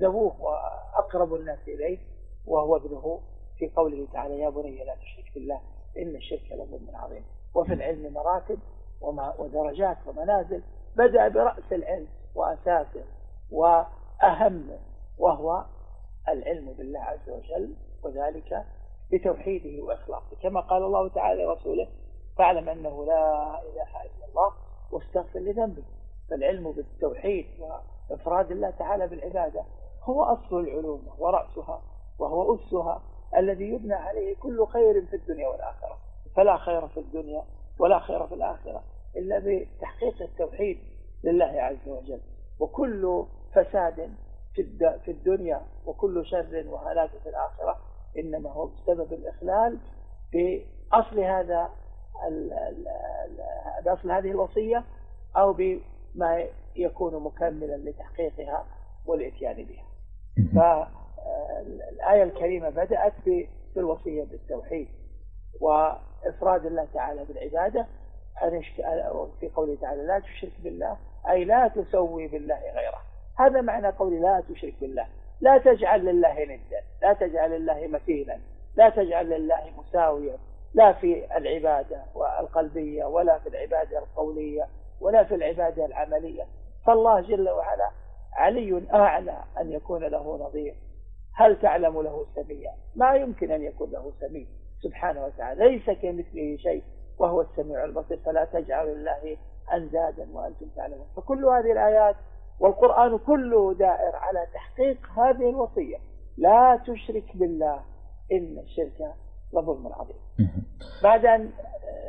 [0.00, 1.98] ذووه وأقرب الناس إليه
[2.46, 3.20] وهو ابنه
[3.58, 5.60] في قوله تعالى يا بني لا تشرك بالله
[5.98, 7.24] إن الشرك لظلم عظيم.
[7.54, 8.58] وفي العلم مراتب
[9.38, 10.62] ودرجات ومنازل.
[10.96, 13.04] بدأ برأس العلم وأساسه
[13.50, 14.78] وأهمه
[15.18, 15.64] وهو
[16.28, 18.64] العلم بالله عز وجل وذلك
[19.12, 20.36] بتوحيده وإخلاصه.
[20.42, 21.88] كما قال الله تعالى لرسوله
[22.38, 24.52] فاعلم أنه لا إله إلا الله
[24.92, 25.84] واستغفر لذنبك
[26.30, 27.46] فالعلم بالتوحيد
[28.10, 29.64] وإفراد الله تعالى بالعبادة
[30.02, 31.82] هو أصل العلوم ورأسها
[32.18, 33.02] وهو أسها
[33.36, 35.98] الذي يبنى عليه كل خير في الدنيا والآخرة.
[36.36, 37.44] فلا خير في الدنيا
[37.78, 38.82] ولا خير في الآخرة
[39.16, 40.78] إلا بتحقيق التوحيد
[41.24, 42.20] لله عز وجل.
[42.60, 43.24] وكل
[43.54, 44.10] فساد
[45.04, 47.76] في الدنيا وكل شر وهلاك في الآخرة
[48.18, 49.78] إنما هو بسبب الإخلال
[50.32, 51.70] بأصل هذا
[53.84, 54.84] بأصل هذه الوصية
[55.36, 58.66] أو بما يكون مكملا لتحقيقها
[59.06, 59.84] والإتيان بها.
[60.54, 63.12] فالآية الكريمة بدأت
[63.74, 64.88] بالوصية بالتوحيد
[65.60, 67.86] وإفراد الله تعالى بالعبادة.
[69.40, 70.96] في قوله تعالى لا تشرك بالله
[71.28, 73.02] أي لا تسوي بالله غيره.
[73.38, 75.06] هذا معنى قول لا تشرك بالله.
[75.40, 78.38] لا تجعل لله ندا لا تجعل لله مثيلا
[78.76, 80.38] لا تجعل لله مساويا.
[80.78, 82.04] لا في العبادة
[82.40, 84.68] القلبية ولا في العبادة القولية
[85.00, 86.46] ولا في العبادة العملية.
[86.86, 87.90] فالله جل وعلا
[88.32, 90.74] علي أعلى أن يكون له نظير.
[91.34, 94.46] هل تعلم له سميا ما يمكن أن يكون له سمي
[94.82, 96.82] سبحانه وتعالى ليس كمثله شيء
[97.18, 98.18] وهو السميع البصير.
[98.26, 99.36] فلا تجعلوا لله
[99.72, 101.06] أندادا وأنتم تعلمون.
[101.16, 102.16] فكل هذه الآيات
[102.60, 105.96] والقرآن كله دائر على تحقيق هذه الوصية.
[106.36, 107.80] لا تشرك بالله
[108.32, 109.14] إن الشرك
[109.52, 110.16] لظلم عظيم
[111.02, 111.50] بعد أن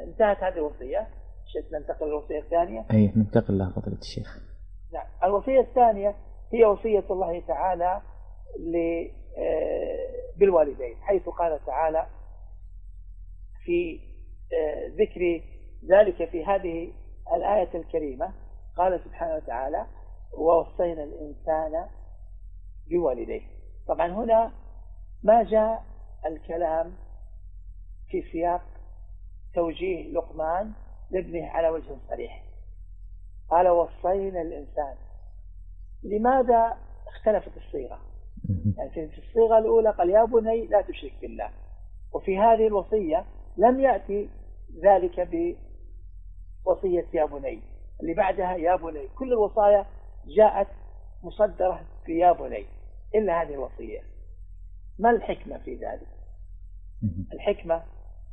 [0.04, 1.08] انتهت هذه الوصية
[1.46, 4.40] شئت ننتقل للوصية الثانية؟ أي ننتقل لها فضيلة الشيخ.
[4.94, 5.06] نعم.
[5.24, 6.16] الوصية الثانية
[6.54, 8.02] هي وصية الله تعالى
[10.38, 12.08] بالوالدين حيث قال تعالى
[13.66, 14.00] في
[14.54, 15.42] آه، ذكر
[15.90, 16.94] ذلك في هذه
[17.36, 18.34] الآية الكريمة
[18.78, 19.86] قال سبحانه وتعالى
[20.38, 21.86] ووصينا الإنسان
[22.90, 23.42] بوالديه.
[23.88, 24.52] طبعا هنا
[25.24, 25.84] ما جاء
[26.26, 26.94] الكلام
[28.10, 28.62] في سياق
[29.56, 30.72] توجيه لقمان
[31.12, 32.44] لابنه على وجه صريح.
[33.50, 34.96] قال وصينا الإنسان.
[36.04, 38.00] لماذا اختلفت الصيغة؟
[38.78, 41.50] يعني في الصيغة الأولى قال يا بني لا تشرك بالله.
[42.14, 43.26] وفي هذه الوصية
[43.58, 44.30] لم يأتي
[44.84, 45.20] ذلك
[46.66, 47.62] بوصية يا بني.
[48.02, 49.08] اللي بعدها يا بني.
[49.08, 49.86] كل الوصايا
[50.28, 50.68] جاءت
[51.24, 52.66] مصدرة في يا بني
[53.16, 54.02] إلا هذه الوصية.
[55.00, 56.08] ما الحكمة في ذلك؟
[57.34, 57.84] الحكمة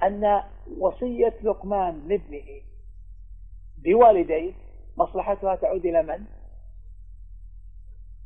[0.03, 0.43] أن
[0.79, 2.63] وصية لقمان لابنه
[3.79, 4.53] بوالديه
[4.97, 6.25] مصلحتها تعود إلى من؟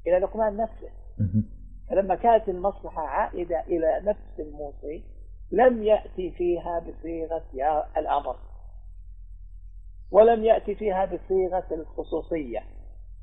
[0.06, 0.90] إلى لقمان نفسه.
[1.90, 5.04] فلما كانت المصلحة عائدة إلى نفس الموصي
[5.52, 8.37] لم يأتي فيها بصيغة يا الأمر.
[10.11, 12.64] ولم يأتي فيها بصيغة الخصوصية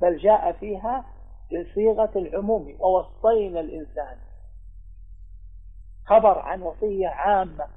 [0.02, 1.06] بل جاء فيها
[1.52, 4.18] بصيغة العموم ووصينا الإنسان.
[6.06, 7.68] خبر عن وصية عامة.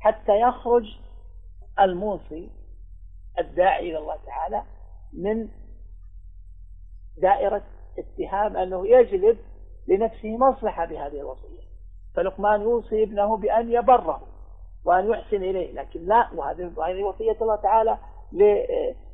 [0.00, 0.84] حتى يخرج
[1.80, 2.50] الموصي
[3.38, 4.62] الداعي إلى الله تعالى
[5.12, 5.48] من
[7.22, 7.62] دائرة
[7.98, 9.38] اتهام أنه يجلب
[9.88, 11.66] لنفسه مصلحة بهذه الوصية.
[12.14, 14.22] فلقمان يوصي ابنه بأن يبره
[14.84, 17.98] وأن يحسن إليه لكن لا وهذه وصية الله تعالى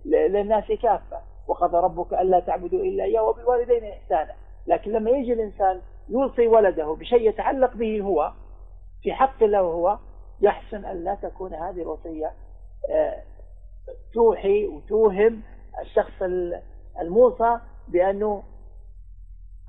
[0.05, 1.21] للناس كافة.
[1.49, 4.35] وقضى ربك ألا تعبدوا إلا إياه وبالوالدين إحسانا.
[4.67, 8.33] لكن لما يجي الإنسان يوصي ولده بشيء يتعلق به هو
[9.03, 9.99] في حق الله هو
[10.43, 12.33] يحسن أن لا تكون هذه الوصية
[12.91, 13.23] آه،
[14.15, 15.43] توحي وتوهم
[15.81, 16.23] الشخص
[17.01, 18.43] الموصى بأنه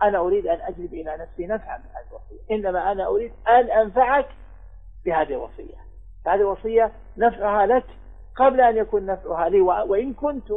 [0.01, 2.55] أنا أريد أن أجلب إلى نفسي نفعا من هذه الوصية.
[2.55, 4.27] إنما أنا أريد أن أنفعك
[5.05, 5.75] بهذه الوصية.
[6.27, 7.85] هذه الوصية نفعها لك
[8.35, 10.51] قبل أن يكون نفعها لي وإن كنت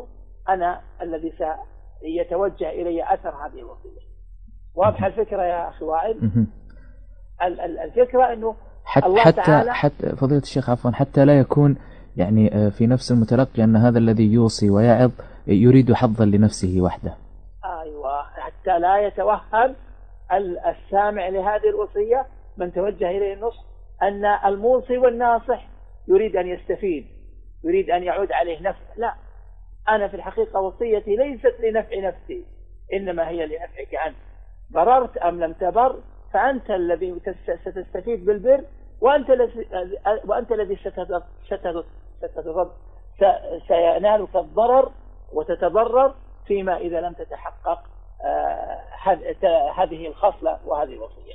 [0.48, 1.32] أنا الذي
[2.00, 4.06] سيتوجه إلي أثر هذه الوصية.
[4.74, 6.46] واضحة الفكرة يا أخي وائل؟
[7.84, 9.74] الفكرة أنه حتى الله حتى تعالى.
[9.74, 11.76] حتى فضيلة الشيخ عفوا حتى لا يكون
[12.16, 15.10] يعني آه، في نفس المتلقي أن هذا الذي يوصي ويعظ
[15.46, 17.14] يريد حظا لنفسه وحده.
[17.82, 19.74] أيوة حتى لا يتوهم
[20.66, 23.64] السامع لهذه الوصية من توجه إليه النصح
[24.02, 25.68] أن الموصي والناصح
[26.08, 27.06] يريد أن يستفيد
[27.64, 28.78] يريد أن يعود عليه نفع.
[28.96, 29.14] لا
[29.88, 32.44] أنا في الحقيقة وصيتي ليست لنفع نفسي
[32.92, 34.16] إنما هي لنفعك أنت.
[34.70, 35.96] بررت أم لم تبر؟
[36.32, 37.20] فأنت الذي
[37.64, 38.64] ستستفيد بالبر
[39.00, 39.66] وأنت الذي
[40.24, 40.76] وأنت الذي
[43.68, 44.90] سينالك الضرر
[45.32, 46.14] وتتضرر
[46.46, 47.82] فيما إذا لم تتحقق
[48.24, 48.80] آه،
[49.76, 51.34] هذه الخصلة وهذه الوصية.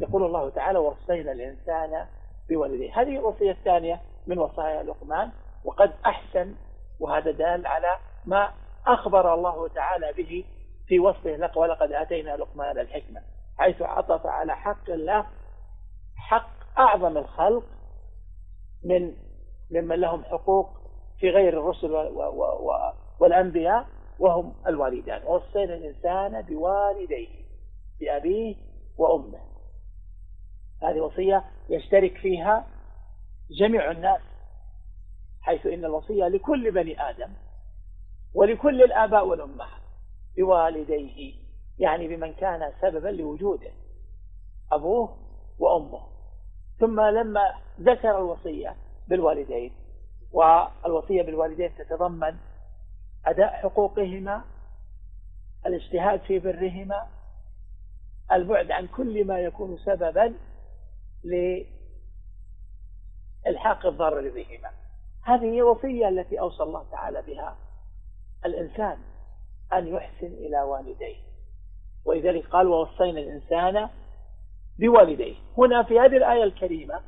[0.00, 2.06] يقول الله تعالى وصينا الإنسان
[2.48, 2.90] بولده.
[2.94, 5.30] هذه الوصية الثانية من وصايا لقمان
[5.64, 6.54] وقد أحسن
[7.00, 8.50] وهذا دال على ما
[8.86, 10.44] أخبر الله تعالى به
[10.86, 13.20] في وصفه لك ولقد آتينا لقمان الحكمة.
[13.60, 15.26] حيث عطف على حق الله
[16.16, 17.64] حق أعظم الخلق
[18.84, 19.12] من
[19.70, 20.68] ممن لهم حقوق
[21.18, 21.92] في غير الرسل
[23.20, 23.86] والأنبياء
[24.18, 25.22] وهم الوالدان.
[25.26, 27.44] ووصينا الإنسان بوالديه
[28.00, 28.56] بأبيه
[28.98, 29.40] وأمه.
[30.82, 32.66] هذه وصية يشترك فيها
[33.58, 34.20] جميع الناس
[35.42, 37.32] حيث إن الوصية لكل بني آدم
[38.34, 39.82] ولكل الآباء والأمهات
[40.36, 41.34] بوالديه
[41.80, 43.70] يعني بمن كان سببا لوجوده
[44.72, 45.16] أبوه
[45.58, 46.00] وأمه.
[46.78, 48.76] ثم لما ذكر الوصية
[49.08, 49.72] بالوالدين
[50.32, 52.36] والوصية بالوالدين تتضمن
[53.26, 54.44] أداء حقوقهما
[55.66, 57.06] الاجتهاد في برهما
[58.32, 60.34] البعد عن كل ما يكون سببا
[63.44, 64.70] لإلحاق الضرر بهما.
[65.22, 67.56] هذه هي الوصية التي أوصى الله تعالى بها
[68.44, 68.98] الإنسان
[69.72, 71.29] أن يحسن إلى والديه.
[72.06, 73.88] ولذلك قال ووصينا الإنسان
[74.78, 75.34] بوالديه.
[75.58, 77.00] هنا في هذه الآية الكريمة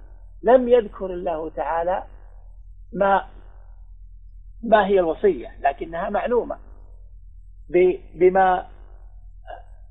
[0.42, 2.02] لم يذكر الله تعالى
[2.92, 3.28] ما
[4.62, 6.58] ما هي الوصية لكنها معلومة
[8.14, 8.66] بما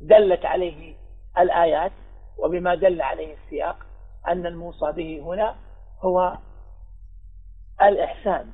[0.02, 0.96] دلت عليه
[1.38, 1.92] الآيات
[2.38, 3.86] وبما دل عليه السياق
[4.28, 5.56] أن الموصى به هنا
[6.02, 6.38] هو
[7.82, 8.52] الإحسان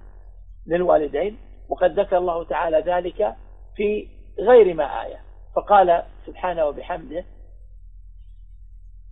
[0.67, 1.37] للوالدين
[1.69, 3.35] وقد ذكر الله تعالى ذلك
[3.75, 4.07] في
[4.39, 5.26] غير ما آية.
[5.57, 7.25] فقال سبحانه وبحمده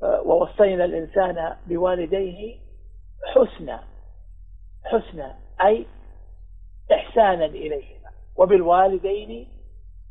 [0.02, 2.60] ووصينا الإنسان بوالديه
[3.36, 3.84] حسنا
[4.84, 5.86] حسنا أي
[6.91, 9.48] إحسانا إليهما وبالوالدين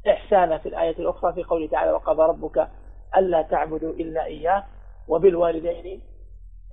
[0.08, 2.68] إحسانا في الآية الأخرى في قوله تعالى وقضى ربك
[3.16, 4.64] ألا تعبدوا إلا إياه
[5.08, 6.02] وبالوالدين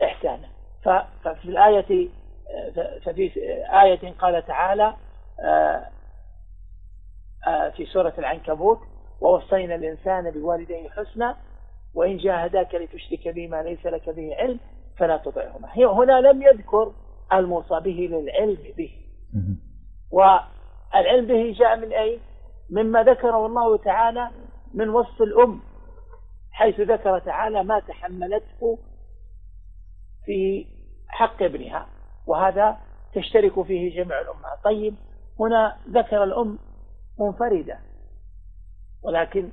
[0.03, 0.49] إحسانا.
[1.23, 2.09] ففي الآية
[3.05, 3.31] ففي
[3.83, 4.95] آية قال تعالى
[5.39, 5.87] آه،
[7.47, 8.90] آه، في سورة العنكبوت
[9.21, 11.37] ووصينا الإنسان بوالديه حسنا
[11.93, 14.59] وإن جاهداك لتشرك بما ليس لك به علم
[14.97, 15.67] فلا تطعهما.
[15.75, 16.93] هنا لم يذكر
[17.33, 18.91] الموصى به للعلم به.
[20.11, 22.19] والعلم به جاء من أي
[22.69, 24.29] مما ذكره الله تعالى
[24.73, 25.59] من وصف الأم
[26.51, 28.79] حيث ذكر تعالى ما تحملته
[30.25, 30.65] في
[31.07, 31.87] حق ابنها
[32.27, 32.77] وهذا
[33.15, 34.63] تشترك فيه جمع الأمهات.
[34.63, 34.95] طيب
[35.39, 36.59] هنا ذكر الأم
[37.19, 37.79] منفردة.
[39.03, 39.49] ولكن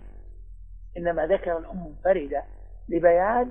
[0.96, 2.44] إنما ذكر الأم منفردة
[2.88, 3.50] لبيان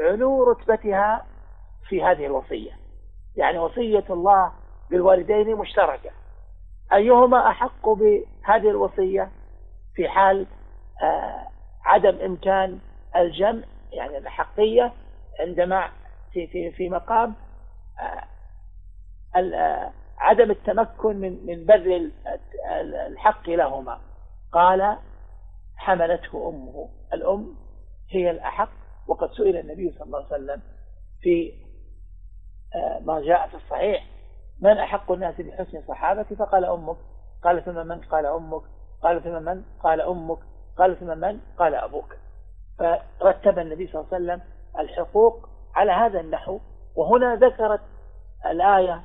[0.00, 1.26] علو رتبتها
[1.88, 2.72] في هذه الوصية.
[3.36, 4.52] يعني وصية الله
[4.90, 6.10] بالوالدين مشتركة.
[6.92, 9.30] أيهما أحق بهذه الوصية؟
[9.94, 10.46] في حال
[11.02, 11.48] آه،
[11.84, 12.78] عدم إمكان
[13.16, 13.62] الجمع
[13.92, 14.92] يعني الأحقية
[15.40, 15.90] عندما
[16.32, 17.34] في في في مقام
[18.00, 18.24] آه،
[19.38, 22.12] آه، عدم التمكن من من بذل
[23.06, 24.00] الحق لهما.
[24.52, 24.96] قال
[25.84, 26.88] حملته أمه.
[27.14, 27.56] الأم
[28.10, 28.70] هي الأحق
[29.08, 30.62] وقد سئل النبي صلى الله عليه وسلم
[31.20, 31.52] في
[32.74, 34.04] آه، ما جاء في الصحيح
[34.60, 36.96] من أحق الناس بحسن صحابتي فقال أمك.
[37.44, 38.62] قال ثم من قال أمك؟
[39.02, 40.38] قال ثم من قال أمك؟
[40.78, 42.16] قال ثم من قال أبوك.
[42.78, 44.40] فرتب النبي صلى الله عليه وسلم
[44.78, 46.60] الحقوق على هذا النحو.
[46.96, 47.80] وهنا ذكرت
[48.46, 49.02] الآية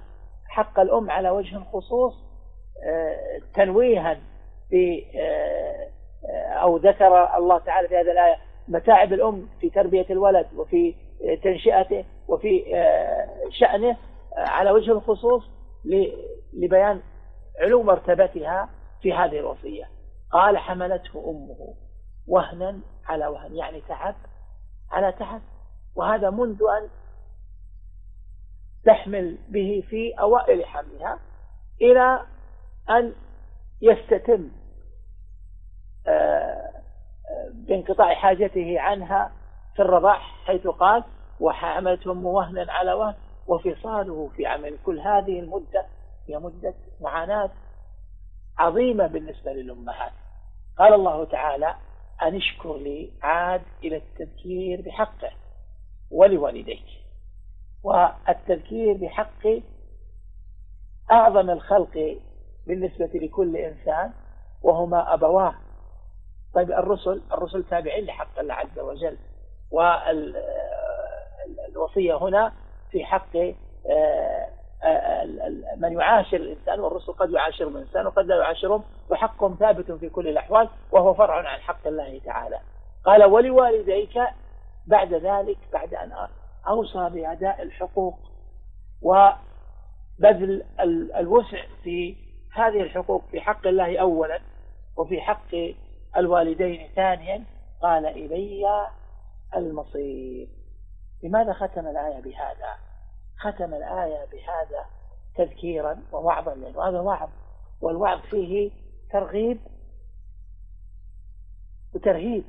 [0.48, 2.14] حق الأم على وجه الخصوص
[2.86, 4.18] آه، تنويها
[6.62, 10.96] أو ذكر الله تعالى في هذه الآية متاعب الأم في تربية الولد وفي
[11.44, 13.98] تنشئته وفي آه، شأنه
[14.38, 15.44] على وجه الخصوص
[16.54, 17.02] لبيان
[17.62, 18.70] علو مرتبتها
[19.02, 19.90] في هذه الوصية.
[20.32, 21.74] قال حملته أمه
[22.28, 24.16] وهنا على وهن يعني تعب
[24.92, 25.42] على تعب.
[25.96, 26.90] وهذا منذ أن
[28.86, 31.20] تحمل به في أوائل حملها
[31.82, 32.26] إلى
[32.90, 33.14] أن
[33.82, 34.59] يستتم آه، آه،
[37.54, 39.32] بانقطاع حاجته عنها
[39.76, 41.04] في الرضاع حيث قال
[41.40, 43.16] وحملتهم وهنا على وهن
[43.48, 44.78] وفصاله في عمل.
[44.86, 45.86] كل هذه المدة
[46.28, 47.50] هي مدة معاناة
[48.58, 50.12] عظيمة بالنسبة للأمهات.
[50.78, 51.76] قال الله تعالى
[52.22, 55.32] أن اشكر لي عاد إلى التذكير بحقه
[56.12, 56.86] ولوالديك.
[57.84, 59.48] والتذكير بحق
[61.12, 62.18] أعظم الخلق
[62.68, 64.12] بالنسبة لكل إنسان
[64.62, 65.56] وهما أبواه
[66.54, 69.18] طيب الرسل الرسل تابعين لحق الله عز وجل.
[71.72, 72.54] والوصية هنا
[72.92, 73.36] في حق
[73.90, 74.50] آه،
[75.78, 80.70] من يعاشر الإنسان والرسل قد يعاشرهم الإنسان وقد لا يعاشرهم وحقهم ثابت في كل الأحوال
[80.92, 82.60] وهو فرع عن حق الله تعالى.
[83.06, 84.20] قال ولوالديك
[84.88, 86.12] بعد ذلك بعد أن
[86.68, 88.20] أوصى بأداء الحقوق
[89.02, 90.64] وبذل
[91.16, 92.16] الوسع في
[92.54, 94.40] هذه الحقوق في حق الله أولا
[94.98, 95.56] وفي حق
[96.18, 97.46] الوالدين ثانيا
[97.82, 98.88] قال إلي
[99.56, 100.50] المصير.
[101.24, 102.78] لماذا ختم الآية بهذا؟
[103.40, 104.86] ختم الآية بهذا
[105.36, 107.30] تذكيرا ووعظا لأنه هذا وعظ
[107.82, 108.72] والوعظ فيه
[109.12, 109.60] ترغيب
[111.96, 112.44] وترهيب.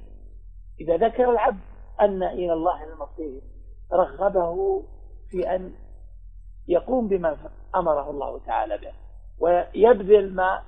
[0.80, 1.60] إذا ذكر العبد
[2.00, 3.42] أن إلى الله المصير
[3.92, 4.82] رغبه
[5.30, 5.74] في أن
[6.68, 7.36] يقوم بما
[7.74, 8.92] أمره الله تعالى به
[9.38, 10.62] ويبذل ما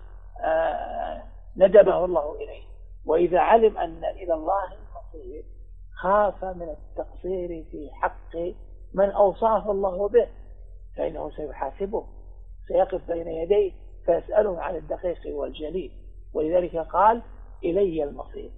[0.45, 1.23] آه،
[1.57, 2.72] ندبه الله إليه.
[3.07, 5.45] وإذا علم أن إلى الله المصير
[6.01, 8.37] خاف من التقصير في حق
[8.95, 10.29] من أوصاه الله به
[10.97, 12.07] فإنه سيحاسبه
[12.69, 13.73] سيقف بين يديه
[14.07, 15.93] فيسأله عن الدقيق والجليل.
[16.35, 17.23] ولذلك قال
[17.65, 18.51] إلي المصير.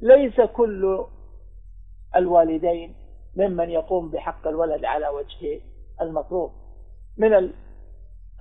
[0.00, 1.04] ليس كل
[2.16, 2.94] الوالدين
[3.36, 5.60] ممن يقوم بحق الولد على وجه
[6.00, 6.52] المطلوب.
[7.16, 7.34] من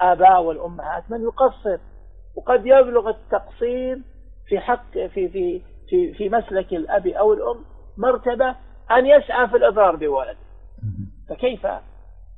[0.01, 1.78] الآباء والأمهات من يقصر
[2.36, 4.01] وقد يبلغ التقصير
[4.50, 7.66] في حق في في في في مسلك الأب أو الأم
[7.97, 8.56] مرتبة
[8.91, 10.38] أن يسعى في الإضرار بولده.
[11.30, 11.68] فكيف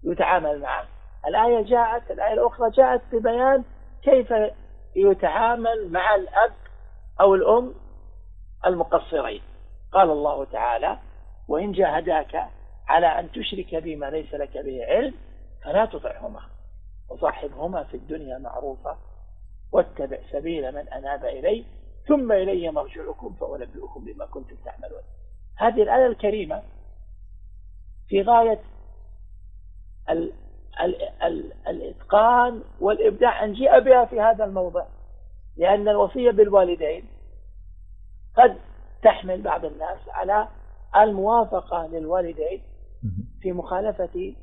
[0.03, 0.85] يتعامل معه؟
[1.27, 3.63] الآية جاءت الآية الأخرى جاءت ببيان
[4.03, 4.33] كيف
[4.95, 6.51] يتعامل مع الأب
[7.21, 7.73] أو الأم
[8.65, 9.41] المقصرين.
[9.91, 10.97] قال الله تعالى
[11.47, 12.47] وإن جاهداك
[12.87, 15.13] على أن تشرك بما ليس لك به علم
[15.63, 16.41] فلا تطعهما
[17.09, 18.97] وصاحبهما في الدنيا معروفة
[19.71, 21.65] واتبع سبيل من أناب إلي
[22.07, 25.01] ثم إلي مرجعكم فأنبئكم بما كنتم تعملون.
[25.57, 26.63] هذه الآية الكريمة
[28.07, 28.59] في غاية
[30.09, 30.33] ال
[30.81, 33.43] ال ال الإتقان والإبداع.
[33.43, 34.85] أن جاء بها في هذا الموضع
[35.57, 37.05] لأن الوصية بالوالدين
[38.37, 38.57] قد
[39.03, 40.47] تحمل بعض الناس على
[40.95, 42.61] الموافقة للوالدين
[43.41, 44.33] في مخالفة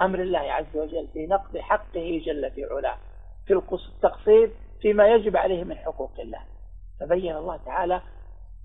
[0.00, 2.98] أمر الله عز وجل في نقض حقه جل في علاه.
[3.46, 3.52] في
[3.94, 4.50] التقصير
[4.80, 6.40] فيما يجب عليه من حقوق الله.
[7.00, 8.00] فبين الله تعالى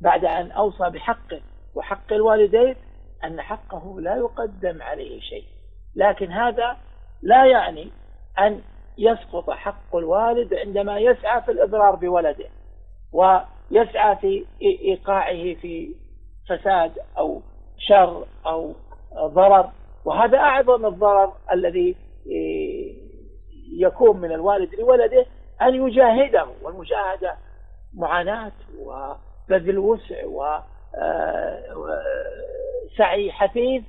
[0.02, 1.42] بعد أن أوصى بحقه
[1.76, 2.76] وحق الوالدين
[3.24, 5.46] أن حقه لا يقدم عليه شيء.
[5.96, 6.78] لكن هذا
[7.22, 7.92] لا يعني
[8.40, 8.62] أن
[8.98, 12.46] يسقط حق الوالد عندما يسعى في الإضرار بولده
[13.14, 15.96] ويسعى في إيقاعه في
[16.50, 17.42] فساد أو
[17.78, 18.74] شر أو
[19.16, 19.70] ضرر.
[20.06, 21.96] وهذا أعظم الضرر الذي
[23.80, 25.26] يكون من الوالد لولده
[25.62, 27.36] أن يجاهده والمجاهدة
[27.94, 30.24] معاناة وبذل وسع
[31.76, 33.84] وسعي حثيث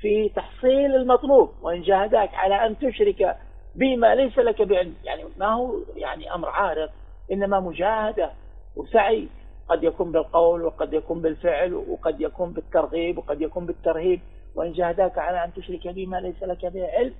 [0.00, 1.54] في تحصيل المطلوب.
[1.62, 3.36] وإن جاهداك على أن تشرك
[3.74, 4.94] بما ليس لك بعلم.
[5.04, 6.90] يعني ما هو يعني أمر عارض
[7.32, 8.30] إنما مجاهدة
[8.76, 9.28] وسعي.
[9.68, 14.20] قد يكون بالقول وقد يكون بالفعل وقد يكون بالترغيب وقد يكون بالترهيب.
[14.54, 17.14] وإن جاهداك على أن تشرك بما ليس لك به علم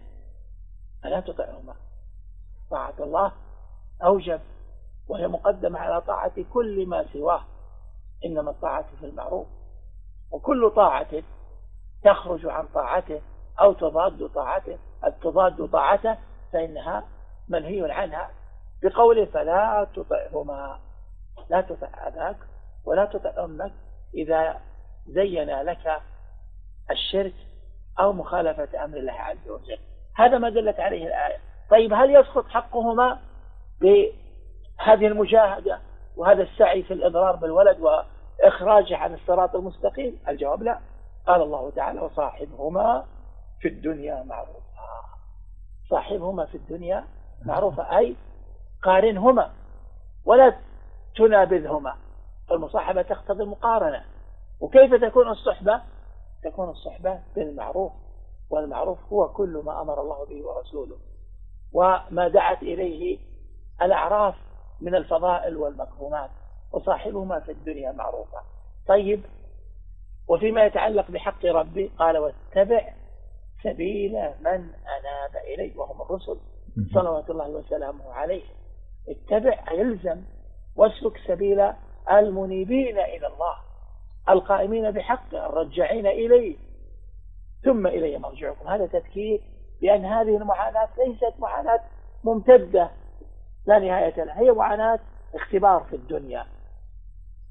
[1.03, 1.75] فلا تطعهما.
[2.71, 3.33] طاعة الله.
[4.03, 4.41] أوجب
[5.09, 7.45] وهي مقدمة على طاعة كل ما سواه
[8.25, 9.47] إنما الطاعة في المعروف.
[10.31, 11.23] وكل طاعة
[12.05, 13.21] تخرج عن طاعته
[13.61, 14.79] أو تضاد طاعته
[15.23, 16.19] تضاد طاعته
[16.53, 17.05] فإنها
[17.49, 18.31] منهي عنها.
[18.83, 20.81] بقوله فلا تطعهما
[21.51, 22.37] لا تطع أباك
[22.85, 23.73] ولا تطع أمك
[24.15, 24.61] إذا
[25.07, 26.03] زين لك
[26.91, 27.35] الشرك
[28.01, 29.79] أو مخالفة أمر الله عز وجل.
[30.17, 31.39] هذا ما دلت عليه الآية.
[31.71, 33.19] طيب هل يسقط حقهما؟
[33.81, 35.81] بهذه المجاهدة
[36.17, 40.79] وهذا السعي في الإضرار بالولد وإخراجه عن الصراط المستقيم؟ الجواب لا.
[41.27, 43.05] قال الله تعالى وصاحبهما
[43.61, 44.61] في الدنيا معروفا.
[45.91, 47.05] صاحبهما في الدنيا
[47.45, 48.17] معروفة أي
[48.83, 49.51] قارنهما
[50.25, 50.57] ولا
[51.17, 51.97] تنابذهما.
[52.51, 54.05] المصاحبة تقتضي المقارنة.
[54.61, 55.81] وكيف تكون الصحبة؟
[56.45, 57.93] تكون الصحبة بالمعروف
[58.51, 60.97] والمعروف هو كل ما أمر الله به ورسوله
[61.73, 63.19] وما دعت إليه
[63.83, 64.35] الأعراف
[64.81, 66.31] من الفضائل والمكرمات
[66.73, 68.39] وصاحبهما في الدنيا معروفة.
[68.89, 69.23] طيب
[70.29, 72.93] وفيما يتعلق بحق ربي قال واتبع
[73.63, 76.37] سبيل من أناب إليه وهم الرسل
[76.95, 78.45] صلوات الله وسلامه عليه.
[79.09, 80.23] اتبع يلزم
[80.77, 81.73] واسلك سبيل
[82.11, 83.57] المنيبين إلى الله
[84.29, 86.57] القائمين بحقه الرجعين إليه
[87.65, 88.69] ثم إلي مرجعكم.
[88.69, 89.41] هذا تذكير
[89.81, 91.81] بأن هذه المعاناة ليست معاناة
[92.25, 92.91] ممتدة
[93.67, 94.41] لا نهاية لها.
[94.41, 94.99] هي معاناة
[95.35, 96.47] اختبار في الدنيا.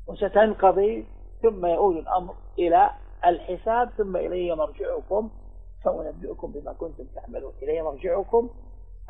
[0.07, 1.05] وستنقضي
[1.41, 2.91] ثم يؤول الأمر إلى
[3.25, 5.29] الحساب ثم إلي مرجعكم
[5.83, 7.53] فأنبئكم بما كنتم تعملون.
[7.63, 8.49] إلي مرجعكم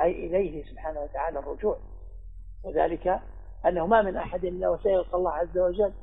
[0.01, 1.77] أي إليه سبحانه وتعالى الرجوع.
[2.63, 3.19] وذلك
[3.65, 5.93] أنه ما من أحد إلا وسيلقى الله عز وجل.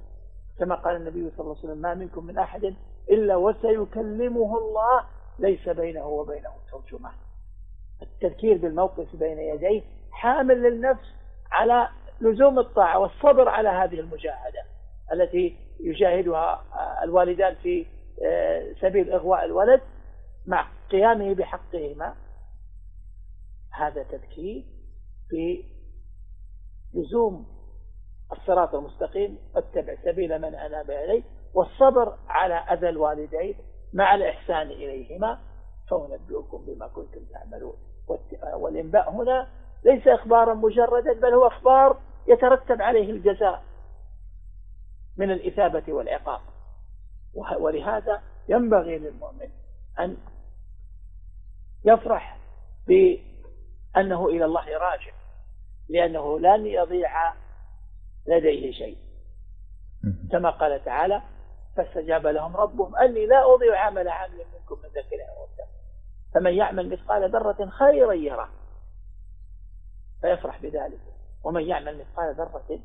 [0.58, 2.74] كما قال النبي صلى الله عليه وسلم ما منكم من أحد
[3.10, 5.04] إلا وسيكلمه الله
[5.38, 7.12] ليس بينه وبينه ترجمان
[8.02, 9.82] التذكير بالموقف بين يديه
[10.12, 11.14] حامل للنفس
[11.50, 11.88] على
[12.20, 14.62] لزوم الطاعة والصبر على هذه المجاهدة
[15.12, 16.64] التي يجاهدها
[17.04, 17.86] الوالدان في
[18.26, 19.80] آه، سبيل إغواء الولد
[20.46, 22.14] مع قيامه بحقهما.
[23.72, 24.64] هذا تذكير
[25.28, 25.64] في
[26.94, 27.46] لزوم
[28.32, 31.22] الصراط المستقيم واتبع سبيل من أناب إليه
[31.54, 33.54] والصبر على أذى الوالدين
[33.92, 35.38] مع الإحسان إليهما
[35.90, 37.76] فأنبئكم بما كنتم تعملون.
[38.54, 39.48] والإنباء هنا
[39.84, 43.62] ليس إخبارا مجردا بل هو إخبار يترتب عليه الجزاء
[45.16, 46.40] من الإثابة والعقاب.
[47.58, 49.48] ولهذا ينبغي للمؤمن
[49.98, 50.16] أن
[51.84, 52.38] يفرح
[52.86, 55.12] بأنه إلى الله راجع
[55.88, 57.32] لأنه لن يضيع
[58.26, 58.98] لديه شيء.
[60.32, 61.22] كما قال تعالى
[61.76, 65.40] فاستجاب لهم ربهم أني لا أضيع عمل عامل منكم من ذكر أو
[66.34, 68.48] فمن يعمل مثقال ذرة خيرا يره
[70.20, 71.00] فيفرح بذلك.
[71.44, 72.80] ومن يعمل مثقال ذرة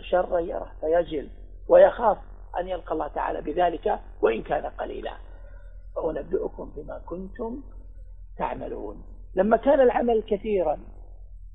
[0.00, 1.30] شرا يره فيجل.
[1.68, 2.18] ويخاف
[2.60, 5.16] أن يلقى الله تعالى بذلك وإن كان قليلا.
[5.96, 7.62] فأنبئكم بما كنتم
[8.38, 9.04] تعملون.
[9.34, 10.78] لما كان العمل كثيرا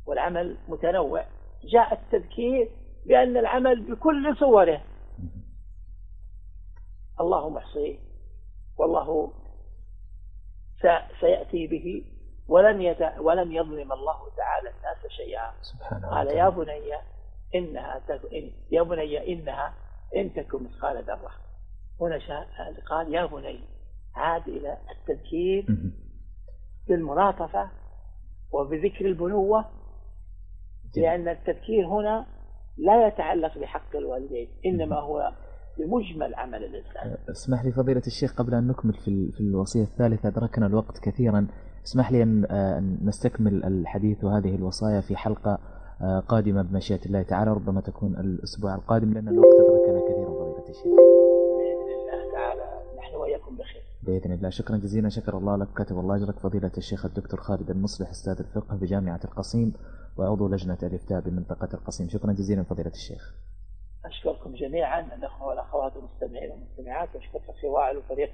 [0.05, 1.25] والعمل متنوع
[1.63, 2.71] جاء التذكير
[3.05, 4.81] بأن العمل بكل صوره.
[7.19, 7.99] الله محصيه
[8.77, 9.33] والله
[11.19, 12.05] سيأتي به
[12.47, 13.01] ولن يت...
[13.19, 15.51] ولن يظلم الله تعالى الناس شيئا.
[15.61, 16.93] سبحانه قال يا بني
[17.55, 18.21] إنها تك...
[18.33, 18.51] إن...
[18.71, 19.73] يا بني إنها
[20.15, 21.31] إن تكن مثقال ذرة.
[22.01, 22.45] هنا شا...
[22.89, 23.59] قال يا بني
[24.15, 25.65] عاد إلى التذكير
[26.87, 27.71] بالملاطفة
[28.51, 29.65] وبذكر البنوة
[30.97, 32.25] لأن التذكير هنا
[32.77, 35.31] لا يتعلق بحق الوالدين إنما هو
[35.77, 37.17] بمجمل عمل الإنسان.
[37.29, 41.47] أسمح لي فضيلة الشيخ قبل أن نكمل في, في الوصية الثالثة أدركنا الوقت كثيرا.
[41.87, 45.59] اسمح لي أن نستكمل الحديث وهذه الوصايا في حلقة
[46.27, 47.51] قادمة بمشيئة الله تعالى.
[47.51, 50.95] ربما تكون الأسبوع القادم لأن الوقت أدركنا كثيرا فضيلة الشيخ
[51.57, 52.81] بإذن الله تعالى.
[52.97, 53.83] نحن وإياكم بخير.
[54.03, 54.49] بإذن الله.
[54.49, 55.09] شكرا جزيلا.
[55.09, 55.67] شكر الله لك.
[55.75, 59.73] كتب الله أجرك فضيلة الشيخ الدكتور خالد المصلح أستاذ الفقه بجامعة القصيم
[60.17, 62.09] وعضو لجنة الإفتاء بمنطقة القصيم.
[62.09, 63.35] شكرا جزيلا فضيلة الشيخ.
[64.05, 68.29] أشكركم جميعا الأخوة والأخوات المستمعين والمستمعات وأشكر أخي وائل وفريق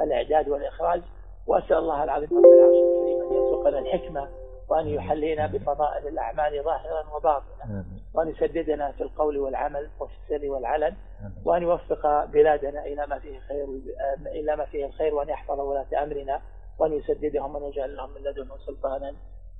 [0.00, 1.02] الإعداد والإخراج.
[1.48, 4.28] وأسأل الله العظيم رب العرش الكريم أن يرزقنا الحكمة
[4.68, 7.84] وأن يحلينا بفضائل الأعمال ظاهرا وباطنا
[8.14, 10.96] وأن يسددنا في القول والعمل وفي السر والعلن.
[11.44, 13.66] وأن يوفق بلادنا إلى ما فيه خير
[14.26, 16.40] إلى ما فيه الخير وأن يحفظ ولاة أمرنا.
[16.78, 19.14] وأن يسددهم وأن يجعل لهم من لدنه سلطانا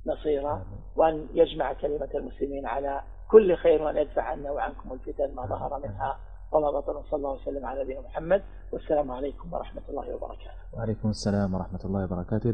[0.05, 0.65] نصيرا.
[0.95, 6.19] وأن يجمع كلمة المسلمين على كل خير وأن يدفع عنا وعنكم الفتن ما ظهر منها.
[6.51, 8.41] وما بطن صلى الله وسلم على نبينا محمد
[8.71, 10.59] والسلام عليكم ورحمة الله وبركاته.
[10.73, 12.49] وعليكم السلام ورحمة الله وبركاته.